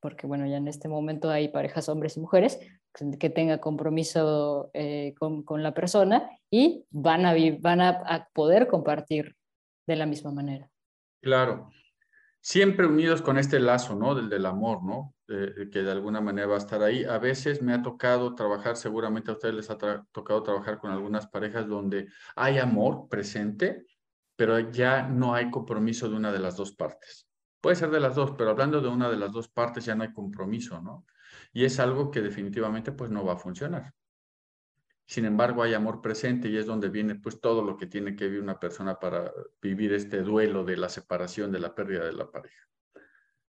porque 0.00 0.26
bueno, 0.26 0.46
ya 0.46 0.56
en 0.56 0.68
este 0.68 0.88
momento 0.88 1.30
hay 1.30 1.48
parejas 1.48 1.88
hombres 1.88 2.16
y 2.16 2.20
mujeres 2.20 2.58
que 3.18 3.30
tenga 3.30 3.60
compromiso 3.60 4.70
eh, 4.74 5.14
con, 5.18 5.42
con, 5.42 5.62
la 5.62 5.74
persona 5.74 6.28
y 6.50 6.84
van, 6.90 7.26
a, 7.26 7.34
van 7.60 7.80
a, 7.80 8.28
poder 8.32 8.66
compartir 8.66 9.36
de 9.86 9.96
la 9.96 10.06
misma 10.06 10.32
manera. 10.32 10.68
Claro, 11.22 11.70
siempre 12.40 12.86
unidos 12.86 13.22
con 13.22 13.38
este 13.38 13.60
lazo, 13.60 13.94
¿no? 13.94 14.14
Del 14.14 14.28
del 14.28 14.46
amor, 14.46 14.82
¿no? 14.82 15.14
que 15.28 15.82
de 15.82 15.90
alguna 15.90 16.22
manera 16.22 16.46
va 16.46 16.54
a 16.54 16.58
estar 16.58 16.82
ahí. 16.82 17.04
A 17.04 17.18
veces 17.18 17.60
me 17.60 17.74
ha 17.74 17.82
tocado 17.82 18.34
trabajar, 18.34 18.76
seguramente 18.76 19.30
a 19.30 19.34
ustedes 19.34 19.54
les 19.54 19.70
ha 19.70 19.76
tocado 19.76 20.42
trabajar 20.42 20.78
con 20.78 20.90
algunas 20.90 21.26
parejas 21.26 21.68
donde 21.68 22.08
hay 22.34 22.58
amor 22.58 23.08
presente, 23.10 23.84
pero 24.36 24.58
ya 24.58 25.02
no 25.02 25.34
hay 25.34 25.50
compromiso 25.50 26.08
de 26.08 26.16
una 26.16 26.32
de 26.32 26.38
las 26.38 26.56
dos 26.56 26.72
partes. 26.72 27.27
Puede 27.60 27.76
ser 27.76 27.90
de 27.90 28.00
las 28.00 28.14
dos, 28.14 28.32
pero 28.38 28.50
hablando 28.50 28.80
de 28.80 28.88
una 28.88 29.10
de 29.10 29.16
las 29.16 29.32
dos 29.32 29.48
partes 29.48 29.84
ya 29.84 29.94
no 29.94 30.04
hay 30.04 30.12
compromiso, 30.12 30.80
¿no? 30.80 31.06
Y 31.52 31.64
es 31.64 31.80
algo 31.80 32.10
que 32.10 32.20
definitivamente 32.20 32.92
pues 32.92 33.10
no 33.10 33.24
va 33.24 33.34
a 33.34 33.38
funcionar. 33.38 33.94
Sin 35.06 35.24
embargo, 35.24 35.62
hay 35.62 35.72
amor 35.72 36.02
presente 36.02 36.48
y 36.48 36.56
es 36.58 36.66
donde 36.66 36.90
viene 36.90 37.14
pues 37.14 37.40
todo 37.40 37.64
lo 37.64 37.78
que 37.78 37.86
tiene 37.86 38.14
que 38.14 38.26
vivir 38.26 38.42
una 38.42 38.60
persona 38.60 38.98
para 38.98 39.32
vivir 39.60 39.94
este 39.94 40.22
duelo 40.22 40.64
de 40.64 40.76
la 40.76 40.90
separación, 40.90 41.50
de 41.50 41.60
la 41.60 41.74
pérdida 41.74 42.04
de 42.04 42.12
la 42.12 42.30
pareja. 42.30 42.68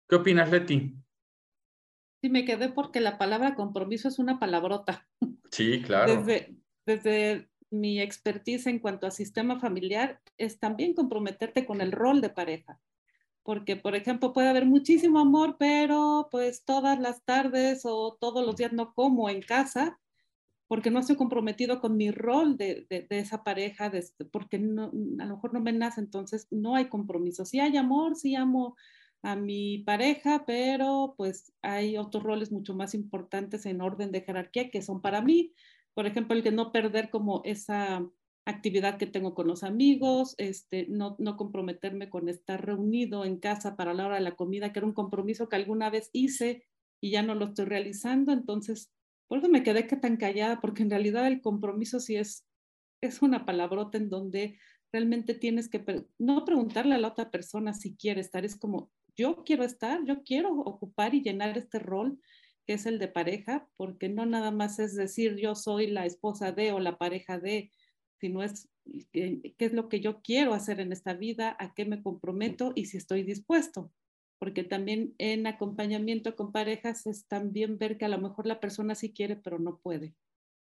¿Qué 0.07 0.15
opinas, 0.15 0.49
Leti? 0.49 0.95
Sí, 2.21 2.29
me 2.29 2.45
quedé 2.45 2.69
porque 2.69 3.01
la 3.01 3.17
palabra 3.17 3.55
compromiso 3.55 4.07
es 4.07 4.19
una 4.19 4.39
palabrota. 4.39 5.07
Sí, 5.51 5.81
claro. 5.81 6.15
Desde, 6.15 6.55
desde 6.85 7.49
mi 7.69 7.99
expertise 7.99 8.67
en 8.67 8.79
cuanto 8.79 9.05
a 9.05 9.11
sistema 9.11 9.59
familiar 9.59 10.21
es 10.37 10.59
también 10.59 10.93
comprometerte 10.93 11.65
con 11.65 11.81
el 11.81 11.91
rol 11.91 12.21
de 12.21 12.29
pareja. 12.29 12.79
Porque, 13.43 13.75
por 13.75 13.95
ejemplo, 13.95 14.33
puede 14.33 14.49
haber 14.49 14.65
muchísimo 14.65 15.19
amor, 15.19 15.57
pero 15.59 16.27
pues 16.31 16.63
todas 16.63 16.99
las 16.99 17.23
tardes 17.23 17.81
o 17.85 18.17
todos 18.19 18.45
los 18.45 18.55
días 18.55 18.73
no 18.73 18.93
como 18.93 19.29
en 19.29 19.41
casa 19.41 19.99
porque 20.71 20.89
no 20.89 20.99
estoy 20.99 21.17
comprometido 21.17 21.81
con 21.81 21.97
mi 21.97 22.11
rol 22.11 22.55
de, 22.55 22.87
de, 22.89 23.05
esa 23.09 23.43
pareja, 23.43 23.91
porque 24.31 24.57
no, 24.57 24.85
a 25.19 25.25
lo 25.25 25.35
mejor 25.35 25.53
no 25.53 25.59
me 25.59 25.73
nace, 25.73 25.99
entonces 25.99 26.47
no 26.49 26.77
hay 26.77 26.87
compromiso. 26.87 27.43
Sí 27.43 27.59
hay 27.59 27.75
amor, 27.75 28.15
sí 28.15 28.35
amo 28.35 28.77
a 29.21 29.35
mi 29.35 29.79
pareja, 29.79 30.45
pero 30.47 31.13
pues 31.17 31.51
hay 31.61 31.97
otros 31.97 32.23
roles 32.23 32.53
mucho 32.53 32.73
más 32.73 32.93
importantes 32.93 33.65
en 33.65 33.81
orden 33.81 34.13
de 34.13 34.21
jerarquía 34.21 34.69
que 34.69 34.81
son 34.81 35.01
para 35.01 35.21
mí, 35.21 35.53
por 35.93 36.07
ejemplo, 36.07 36.37
el 36.37 36.41
de 36.41 36.53
no 36.53 36.71
perder 36.71 37.09
como 37.09 37.41
esa 37.43 38.07
actividad 38.45 38.97
que 38.97 39.07
tengo 39.07 39.33
con 39.33 39.47
los 39.47 39.63
amigos, 39.63 40.35
este, 40.37 40.87
no, 40.89 41.15
no 41.19 41.37
comprometerme 41.37 42.09
con 42.09 42.27
estar 42.29 42.65
reunido 42.65 43.25
en 43.25 43.37
casa 43.37 43.75
para 43.75 43.93
la 43.93 44.05
hora 44.05 44.15
de 44.15 44.21
la 44.21 44.35
comida, 44.35 44.71
que 44.71 44.79
era 44.79 44.87
un 44.87 44.93
compromiso 44.93 45.47
que 45.47 45.55
alguna 45.55 45.89
vez 45.89 46.09
hice 46.13 46.65
y 46.99 47.11
ya 47.11 47.21
no 47.21 47.35
lo 47.35 47.45
estoy 47.45 47.65
realizando. 47.65 48.31
Entonces, 48.31 48.91
por 49.27 49.39
eso 49.39 49.49
me 49.49 49.63
quedé 49.63 49.87
que 49.87 49.95
tan 49.95 50.17
callada, 50.17 50.59
porque 50.59 50.83
en 50.83 50.89
realidad 50.89 51.27
el 51.27 51.41
compromiso 51.41 51.99
sí 51.99 52.15
es, 52.15 52.45
es 53.01 53.21
una 53.21 53.45
palabrota 53.45 53.97
en 53.97 54.09
donde 54.09 54.59
realmente 54.91 55.33
tienes 55.33 55.69
que 55.69 56.05
no 56.17 56.43
preguntarle 56.43 56.95
a 56.95 56.99
la 56.99 57.09
otra 57.09 57.31
persona 57.31 57.73
si 57.73 57.95
quiere 57.95 58.21
estar, 58.21 58.43
es 58.43 58.57
como 58.57 58.91
yo 59.15 59.43
quiero 59.43 59.63
estar, 59.63 60.03
yo 60.05 60.23
quiero 60.23 60.53
ocupar 60.53 61.13
y 61.15 61.21
llenar 61.21 61.57
este 61.57 61.79
rol 61.79 62.19
que 62.65 62.73
es 62.73 62.85
el 62.85 62.99
de 62.99 63.07
pareja, 63.07 63.67
porque 63.75 64.09
no 64.09 64.25
nada 64.25 64.51
más 64.51 64.79
es 64.79 64.95
decir 64.95 65.37
yo 65.37 65.55
soy 65.55 65.87
la 65.87 66.05
esposa 66.05 66.51
de 66.51 66.71
o 66.71 66.79
la 66.79 66.97
pareja 66.97 67.39
de, 67.39 67.71
sino 68.21 68.43
es 68.43 68.69
qué, 69.11 69.41
es 69.57 69.73
lo 69.73 69.89
que 69.89 69.99
yo 69.99 70.21
quiero 70.21 70.53
hacer 70.53 70.79
en 70.79 70.91
esta 70.93 71.15
vida, 71.15 71.57
a 71.59 71.73
qué 71.73 71.85
me 71.85 72.03
comprometo 72.03 72.71
y 72.75 72.85
si 72.85 72.97
estoy 72.97 73.23
dispuesto. 73.23 73.91
Porque 74.39 74.63
también 74.63 75.15
en 75.17 75.47
acompañamiento 75.47 76.35
con 76.35 76.51
parejas 76.51 77.07
es 77.07 77.25
también 77.27 77.79
ver 77.79 77.97
que 77.97 78.05
a 78.05 78.09
lo 78.09 78.19
mejor 78.19 78.45
la 78.45 78.59
persona 78.59 78.95
sí 78.95 79.11
quiere, 79.11 79.35
pero 79.35 79.57
no 79.57 79.79
puede. 79.79 80.15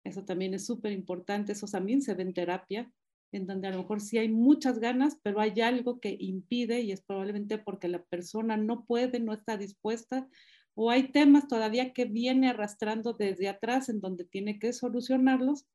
Eso 0.04 0.24
también 0.24 0.54
es 0.54 0.66
súper 0.66 0.92
importante. 0.92 1.52
Eso 1.52 1.68
también 1.68 2.02
se 2.02 2.14
ve 2.14 2.24
en 2.24 2.34
terapia, 2.34 2.92
en 3.32 3.48
donde 3.48 3.68
a 3.68 3.72
lo 3.72 3.80
mejor 3.80 4.02
sí 4.02 4.20
hay 4.20 4.30
muchas 4.30 4.80
ganas, 4.80 5.20
pero 5.24 5.42
hay 5.42 5.60
algo 5.62 6.00
que 6.00 6.16
impide 6.20 6.82
y 6.82 6.92
es 6.92 7.02
probablemente 7.02 7.58
porque 7.58 7.88
la 7.88 8.04
persona 8.04 8.56
no 8.56 8.86
puede, 8.86 9.20
no 9.20 9.34
está 9.34 9.58
dispuesta, 9.58 10.28
o 10.76 10.92
hay 10.92 11.12
temas 11.12 11.48
todavía 11.48 11.92
que 11.92 12.06
viene 12.06 12.50
arrastrando 12.50 13.14
desde 13.14 13.50
atrás 13.50 13.90
en 13.90 14.00
donde 14.00 14.26
tiene 14.26 14.60
que 14.60 14.74
solucionarlos 14.74 15.66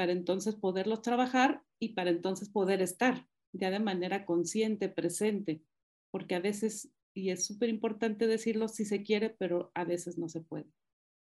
para 0.00 0.12
entonces 0.12 0.54
poderlos 0.54 1.02
trabajar 1.02 1.62
y 1.78 1.90
para 1.90 2.08
entonces 2.08 2.48
poder 2.48 2.80
estar 2.80 3.26
ya 3.52 3.70
de 3.70 3.80
manera 3.80 4.24
consciente, 4.24 4.88
presente, 4.88 5.62
porque 6.10 6.34
a 6.34 6.40
veces, 6.40 6.90
y 7.12 7.28
es 7.28 7.44
súper 7.44 7.68
importante 7.68 8.26
decirlo 8.26 8.66
si 8.68 8.86
se 8.86 9.02
quiere, 9.02 9.28
pero 9.28 9.70
a 9.74 9.84
veces 9.84 10.16
no 10.16 10.30
se 10.30 10.40
puede. 10.40 10.72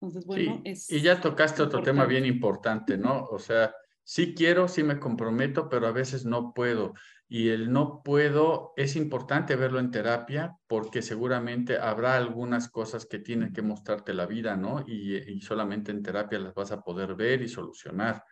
Entonces, 0.00 0.24
bueno, 0.24 0.62
es... 0.64 0.90
Y 0.90 1.02
ya 1.02 1.20
tocaste 1.20 1.60
otro 1.60 1.82
tema 1.82 2.06
bien 2.06 2.24
importante, 2.24 2.96
¿no? 2.96 3.24
O 3.24 3.38
sea, 3.38 3.74
sí 4.02 4.34
quiero, 4.34 4.66
sí 4.66 4.82
me 4.82 4.98
comprometo, 4.98 5.68
pero 5.68 5.86
a 5.86 5.92
veces 5.92 6.24
no 6.24 6.54
puedo. 6.54 6.94
Y 7.28 7.50
el 7.50 7.70
no 7.70 8.00
puedo 8.02 8.72
es 8.78 8.96
importante 8.96 9.56
verlo 9.56 9.78
en 9.78 9.90
terapia 9.90 10.56
porque 10.66 11.02
seguramente 11.02 11.76
habrá 11.76 12.16
algunas 12.16 12.70
cosas 12.70 13.04
que 13.04 13.18
tienen 13.18 13.52
que 13.52 13.60
mostrarte 13.60 14.14
la 14.14 14.24
vida, 14.24 14.56
¿no? 14.56 14.82
Y, 14.86 15.16
y 15.16 15.42
solamente 15.42 15.92
en 15.92 16.02
terapia 16.02 16.38
las 16.38 16.54
vas 16.54 16.72
a 16.72 16.80
poder 16.80 17.14
ver 17.14 17.42
y 17.42 17.48
solucionar 17.48 18.24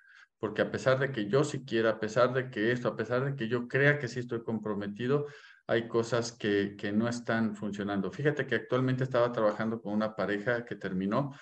porque 0.43 0.61
a 0.61 0.73
pesar 0.73 0.99
de 0.99 1.13
que 1.13 1.29
yo 1.29 1.45
sí 1.45 1.65
quiera, 1.65 1.91
a 1.91 2.01
pesar 2.01 2.35
de 2.35 2.51
que 2.51 2.73
esto, 2.73 2.89
a 2.89 2.97
pesar 2.97 3.25
de 3.25 3.37
que 3.37 3.47
yo 3.47 3.69
crea 3.69 4.01
que 4.01 4.09
sí 4.09 4.19
estoy 4.19 4.43
comprometido, 4.43 5.27
hay 5.69 5.87
cosas 5.87 6.33
que, 6.33 6.75
que 6.77 6.91
no 6.91 7.07
están 7.09 7.55
funcionando. 7.55 8.11
Fíjate 8.11 8.45
que 8.45 8.57
actualmente 8.57 9.05
estaba 9.05 9.31
trabajando 9.31 9.81
con 9.81 9.93
una 9.93 10.17
pareja 10.17 10.65
que 10.65 10.75
terminó 10.75 11.33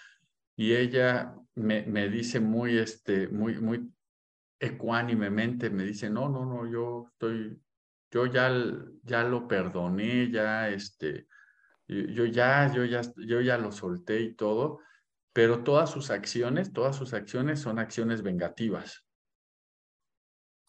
y 0.54 0.74
ella 0.74 1.34
me, 1.54 1.82
me 1.86 2.10
dice 2.10 2.40
muy, 2.40 2.76
este, 2.76 3.26
muy, 3.28 3.58
muy 3.58 3.90
ecuánimemente, 4.58 5.70
me 5.70 5.84
dice, 5.84 6.10
no, 6.10 6.28
no, 6.28 6.44
no, 6.44 6.70
yo 6.70 7.06
estoy, 7.10 7.58
yo 8.10 8.26
ya, 8.26 8.52
ya 9.02 9.24
lo 9.24 9.48
perdoné, 9.48 10.30
ya, 10.30 10.68
este, 10.68 11.26
yo 11.88 12.26
ya, 12.26 12.70
yo 12.70 12.84
ya, 12.84 13.00
yo 13.16 13.40
ya 13.40 13.56
lo 13.56 13.72
solté 13.72 14.20
y 14.20 14.34
todo, 14.34 14.80
pero 15.32 15.62
todas 15.62 15.90
sus 15.90 16.10
acciones, 16.10 16.72
todas 16.72 16.96
sus 16.96 17.14
acciones 17.14 17.60
son 17.60 17.78
acciones 17.78 18.22
vengativas. 18.22 19.04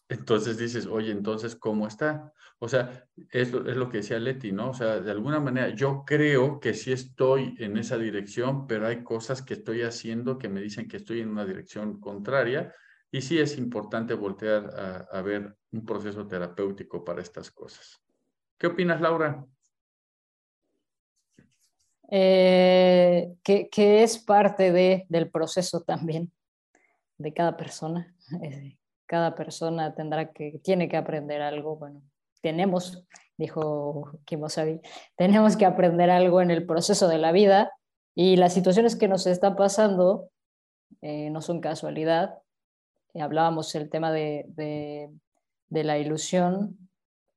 Entonces 0.08 0.58
dices, 0.58 0.86
oye, 0.86 1.10
entonces, 1.10 1.56
¿cómo 1.56 1.86
está? 1.86 2.32
O 2.58 2.68
sea, 2.68 3.08
es 3.30 3.50
lo, 3.50 3.68
es 3.68 3.76
lo 3.76 3.88
que 3.88 3.98
decía 3.98 4.18
Leti, 4.18 4.52
¿no? 4.52 4.70
O 4.70 4.74
sea, 4.74 5.00
de 5.00 5.10
alguna 5.10 5.40
manera 5.40 5.70
yo 5.70 6.04
creo 6.06 6.60
que 6.60 6.74
sí 6.74 6.92
estoy 6.92 7.54
en 7.58 7.78
esa 7.78 7.96
dirección, 7.96 8.66
pero 8.66 8.86
hay 8.86 9.02
cosas 9.02 9.40
que 9.42 9.54
estoy 9.54 9.82
haciendo 9.82 10.38
que 10.38 10.50
me 10.50 10.60
dicen 10.60 10.86
que 10.86 10.98
estoy 10.98 11.20
en 11.20 11.30
una 11.30 11.46
dirección 11.46 11.98
contraria 11.98 12.74
y 13.10 13.22
sí 13.22 13.38
es 13.38 13.56
importante 13.56 14.12
voltear 14.14 14.66
a, 14.66 14.96
a 15.18 15.22
ver 15.22 15.56
un 15.70 15.84
proceso 15.84 16.26
terapéutico 16.26 17.02
para 17.02 17.22
estas 17.22 17.50
cosas. 17.50 18.02
¿Qué 18.58 18.66
opinas, 18.66 19.00
Laura? 19.00 19.44
Eh, 22.14 23.36
que, 23.42 24.02
es 24.02 24.18
parte 24.18 24.70
de, 24.70 25.06
del 25.08 25.30
proceso 25.30 25.80
también 25.80 26.30
de 27.16 27.32
cada 27.32 27.56
persona. 27.56 28.14
Eh, 28.42 28.78
cada 29.06 29.34
persona 29.34 29.94
tendrá 29.94 30.32
que, 30.32 30.58
tiene 30.62 30.88
que 30.88 30.96
aprender 30.96 31.42
algo. 31.42 31.76
Bueno, 31.76 32.02
tenemos, 32.40 33.04
dijo 33.36 34.18
Kimosabi, 34.24 34.80
tenemos 35.16 35.56
que 35.56 35.66
aprender 35.66 36.08
algo 36.08 36.40
en 36.40 36.50
el 36.50 36.64
proceso 36.64 37.08
de 37.08 37.18
la 37.18 37.30
vida 37.30 37.72
y 38.14 38.36
las 38.36 38.54
situaciones 38.54 38.96
que 38.96 39.08
nos 39.08 39.26
están 39.26 39.54
pasando 39.54 40.30
eh, 41.02 41.28
no 41.28 41.42
son 41.42 41.60
casualidad. 41.60 42.38
hablábamos 43.14 43.74
el 43.74 43.90
tema 43.90 44.12
de, 44.12 44.46
de, 44.48 45.84
la 45.84 45.98
ilusión. 45.98 46.78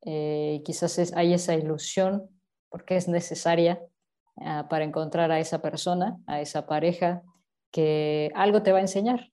quizás 0.01 0.97
es, 0.97 1.13
hay 1.13 1.33
esa 1.33 1.55
ilusión 1.55 2.29
porque 2.69 2.95
es 2.95 3.09
necesaria 3.09 3.81
Ah, 4.37 4.67
para 4.69 4.83
encontrar 4.83 5.31
a 5.31 5.39
esa 5.39 5.61
persona, 5.61 6.17
a 6.27 6.41
esa 6.41 6.65
pareja, 6.67 7.21
que 7.71 8.31
algo 8.35 8.63
te 8.63 8.71
va 8.71 8.79
a 8.79 8.81
enseñar, 8.81 9.31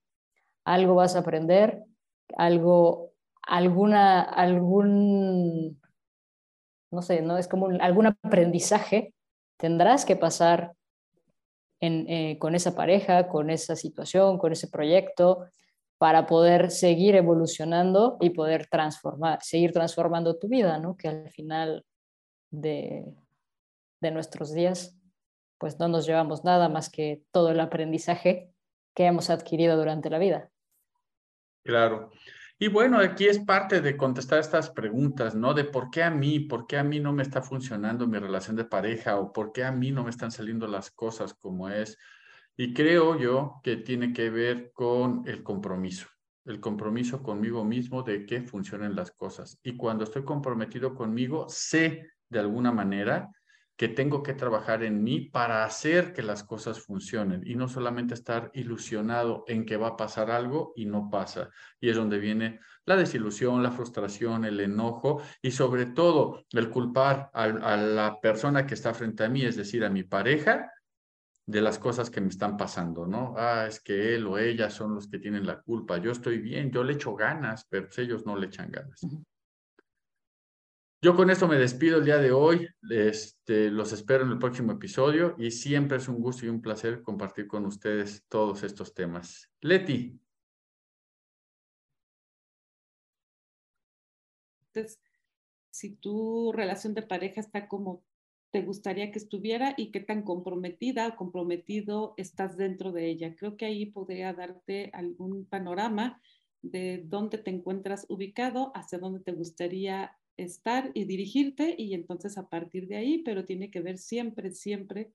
algo 0.65 0.95
vas 0.95 1.17
a 1.17 1.21
aprender, 1.21 1.83
algo, 2.37 3.13
alguna, 3.43 4.21
algún, 4.23 5.81
no 6.91 7.03
sé, 7.03 7.21
no 7.23 7.37
es 7.37 7.49
como 7.49 7.69
algún 7.81 8.07
aprendizaje 8.07 9.15
tendrás 9.63 10.05
que 10.05 10.17
pasar 10.17 10.73
eh, 11.81 12.37
con 12.41 12.57
esa 12.57 12.75
pareja, 12.75 13.29
con 13.29 13.49
esa 13.49 13.77
situación, 13.77 14.39
con 14.39 14.51
ese 14.51 14.67
proyecto, 14.67 15.47
para 15.99 16.27
poder 16.27 16.73
seguir 16.73 17.15
evolucionando 17.15 18.17
y 18.21 18.31
poder 18.31 18.67
transformar, 18.67 19.41
seguir 19.41 19.73
transformando 19.73 20.37
tu 20.37 20.49
vida, 20.49 20.79
¿no? 20.79 20.97
Que 20.97 21.09
al 21.09 21.31
final 21.31 21.85
de, 22.51 23.05
de 24.03 24.11
nuestros 24.11 24.53
días, 24.53 24.99
pues 25.59 25.79
no 25.79 25.89
nos 25.89 26.07
llevamos 26.07 26.45
nada 26.45 26.69
más 26.69 26.91
que 26.91 27.23
todo 27.31 27.51
el 27.51 27.61
aprendizaje 27.61 28.51
que 28.95 29.07
hemos 29.07 29.31
adquirido 29.31 29.77
durante 29.77 30.11
la 30.11 30.19
vida. 30.19 30.51
Claro. 31.65 32.11
Y 32.59 32.69
bueno, 32.69 32.99
aquí 32.99 33.27
es 33.27 33.39
parte 33.39 33.81
de 33.81 33.97
contestar 33.97 34.41
estas 34.41 34.71
preguntas, 34.71 35.35
¿no? 35.35 35.55
De 35.55 35.65
por 35.65 35.91
qué 35.91 36.03
a 36.03 36.11
mí, 36.11 36.41
por 36.41 36.67
qué 36.67 36.79
a 36.79 36.85
mí 36.85 37.01
no 37.01 37.13
me 37.13 37.23
está 37.23 37.43
funcionando 37.43 38.07
mi 38.07 38.19
relación 38.19 38.57
de 38.57 38.65
pareja 38.65 39.19
o 39.19 39.33
por 39.33 39.53
qué 39.53 39.65
a 39.65 39.73
mí 39.73 39.93
no 39.93 40.05
me 40.05 40.11
están 40.11 40.31
saliendo 40.31 40.67
las 40.67 40.91
cosas 40.91 41.35
como 41.35 41.69
es. 41.69 41.97
Y 42.57 42.75
creo 42.75 43.19
yo 43.19 43.61
que 43.63 43.77
tiene 43.77 44.13
que 44.13 44.31
ver 44.31 44.73
con 44.73 45.23
el 45.27 45.43
compromiso, 45.43 46.09
el 46.45 46.61
compromiso 46.61 47.23
conmigo 47.23 47.65
mismo 47.65 48.03
de 48.03 48.27
que 48.27 48.43
funcionen 48.43 48.95
las 48.95 49.13
cosas. 49.13 49.59
Y 49.63 49.77
cuando 49.77 50.05
estoy 50.05 50.25
comprometido 50.25 50.95
conmigo, 50.95 51.47
sé 51.49 52.11
de 52.29 52.41
alguna 52.41 52.73
manera 52.73 53.31
que 53.77 53.89
tengo 53.89 54.23
que 54.23 54.35
trabajar 54.35 54.85
en 54.85 55.03
mí 55.03 55.21
para 55.21 55.65
hacer 55.65 56.13
que 56.13 56.23
las 56.23 56.45
cosas 56.45 56.81
funcionen 56.81 57.43
y 57.45 57.55
no 57.55 57.69
solamente 57.69 58.15
estar 58.15 58.51
ilusionado 58.55 59.45
en 59.49 59.65
que 59.65 59.77
va 59.77 59.89
a 59.89 59.97
pasar 59.97 60.31
algo 60.31 60.73
y 60.77 60.87
no 60.87 61.09
pasa. 61.11 61.51
Y 61.81 61.89
es 61.89 61.97
donde 61.97 62.19
viene 62.19 62.61
la 62.85 62.97
desilusión, 62.97 63.63
la 63.63 63.71
frustración, 63.71 64.45
el 64.45 64.61
enojo 64.61 65.23
y 65.41 65.51
sobre 65.51 65.87
todo 65.87 66.45
el 66.53 66.71
culpar 66.71 67.31
a, 67.33 67.49
la 67.49 68.21
persona 68.21 68.67
que 68.67 68.75
está 68.75 68.95
frente 68.95 69.25
a 69.25 69.29
mí, 69.29 69.43
es 69.43 69.57
decir, 69.57 69.85
a 69.85 69.91
mi 69.91 70.03
pareja, 70.03 70.71
de 71.45 71.61
las 71.61 71.79
cosas 71.79 72.09
que 72.09 72.21
me 72.21 72.29
están 72.29 72.57
pasando, 72.57 73.05
¿no? 73.05 73.35
Ah, 73.37 73.67
es 73.67 73.81
que 73.81 74.15
él 74.15 74.27
o 74.29 74.39
ella 74.39 74.71
son 74.71 74.95
los 74.95 75.09
que 75.09 75.19
tienen 75.19 75.45
la 75.45 75.61
culpa. 75.61 75.99
Yo 75.99 76.13
estoy 76.13 76.39
bien, 76.39 76.71
yo 76.71 76.85
le 76.85 76.93
echo 76.93 77.17
ganas, 77.17 77.67
pero 77.69 77.89
ellos 77.97 78.25
no 78.25 78.37
le 78.37 78.47
echan 78.47 78.71
ganas. 78.71 79.01
Yo 81.05 81.17
con 81.17 81.31
esto 81.31 81.49
me 81.49 81.57
despido 81.57 81.99
el 81.99 82.05
día 82.05 82.19
de 82.19 82.31
hoy. 82.31 82.69
Este, 82.89 83.73
los 83.73 83.93
espero 83.93 84.25
en 84.25 84.31
el 84.31 84.39
próximo 84.39 84.71
episodio 84.71 85.35
y 85.37 85.51
siempre 85.51 85.97
es 85.97 86.07
un 86.07 86.21
gusto 86.21 86.47
y 86.47 86.49
un 86.49 86.63
placer 86.63 87.03
compartir 87.03 87.49
con 87.49 87.67
ustedes 87.67 88.25
todos 88.29 88.63
estos 88.63 88.95
temas. 88.95 89.51
Leti. 89.61 90.17
Si 95.73 95.97
tu 95.97 96.53
relación 96.53 96.95
de 96.95 97.03
pareja 97.03 97.41
está 97.41 97.67
como 97.67 98.05
te 98.53 98.63
gustaría 98.63 99.11
que 99.11 99.19
estuviera 99.19 99.75
y 99.77 99.91
qué 99.91 99.99
tan 99.99 100.23
comprometida 100.23 101.09
o 101.09 101.17
comprometido 101.17 102.15
estás 102.17 102.57
dentro 102.57 102.93
de 102.93 103.09
ella. 103.09 103.35
Creo 103.35 103.57
que 103.57 103.65
ahí 103.65 103.87
podría 103.87 104.35
darte 104.35 104.91
algún 104.93 105.47
panorama 105.47 106.23
de 106.61 107.03
dónde 107.05 107.39
te 107.39 107.51
encuentras 107.51 108.07
ubicado, 108.09 108.71
hacia 108.77 109.01
dónde 109.01 109.19
te 109.19 109.33
gustaría 109.33 110.17
estar 110.43 110.91
y 110.95 111.05
dirigirte 111.05 111.75
y 111.79 111.95
entonces 111.95 112.39
a 112.39 112.49
partir 112.49 112.89
de 112.89 112.97
ahí, 112.97 113.19
pero 113.19 113.45
tiene 113.45 113.71
que 113.71 113.81
ver 113.81 113.99
siempre, 113.99 114.51
siempre 114.51 115.13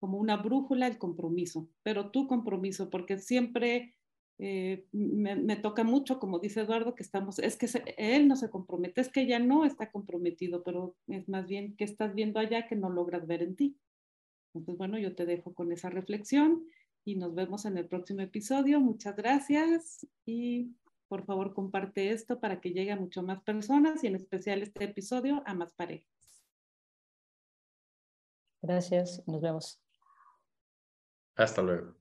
como 0.00 0.18
una 0.18 0.36
brújula 0.36 0.86
el 0.86 0.98
compromiso, 0.98 1.68
pero 1.82 2.10
tu 2.10 2.26
compromiso, 2.26 2.88
porque 2.88 3.18
siempre 3.18 3.94
eh, 4.38 4.86
me, 4.92 5.56
toca 5.56 5.84
mucho, 5.84 6.18
como 6.18 6.38
dice 6.38 6.62
Eduardo, 6.62 6.94
que 6.94 7.02
estamos, 7.02 7.38
es 7.38 7.56
que 7.58 7.68
él 7.98 8.26
no 8.26 8.36
se 8.36 8.48
compromete, 8.48 9.02
es 9.02 9.10
que 9.10 9.26
ya 9.26 9.38
no 9.38 9.66
está 9.66 9.90
comprometido, 9.90 10.62
pero 10.62 10.96
es 11.08 11.28
más 11.28 11.46
bien 11.46 11.76
que 11.76 11.84
estás 11.84 12.14
viendo 12.14 12.40
allá 12.40 12.66
que 12.66 12.76
no 12.76 12.88
logras 12.88 13.26
ver 13.26 13.42
en 13.42 13.56
ti. 13.56 13.76
Entonces, 14.54 14.78
bueno, 14.78 14.98
yo 14.98 15.14
te 15.14 15.26
dejo 15.26 15.52
con 15.54 15.70
esa 15.72 15.90
reflexión 15.90 16.64
y 17.04 17.16
nos 17.16 17.34
vemos 17.34 17.66
en 17.66 17.76
el 17.76 17.86
próximo 17.86 18.22
episodio. 18.22 18.80
Muchas 18.80 19.14
gracias 19.14 20.06
y 20.24 20.70
por 21.10 21.24
favor, 21.24 21.52
comparte 21.52 22.12
esto 22.12 22.38
para 22.38 22.60
que 22.60 22.70
llegue 22.70 22.92
a 22.92 22.96
mucho 22.96 23.24
más 23.24 23.42
personas 23.42 24.04
y 24.04 24.06
en 24.06 24.14
especial 24.14 24.62
este 24.62 24.84
episodio 24.84 25.42
a 25.44 25.54
más 25.54 25.72
parejas. 25.72 26.06
Gracias, 28.62 29.20
nos 29.26 29.40
vemos. 29.40 29.80
Hasta 31.34 31.62
luego. 31.62 31.99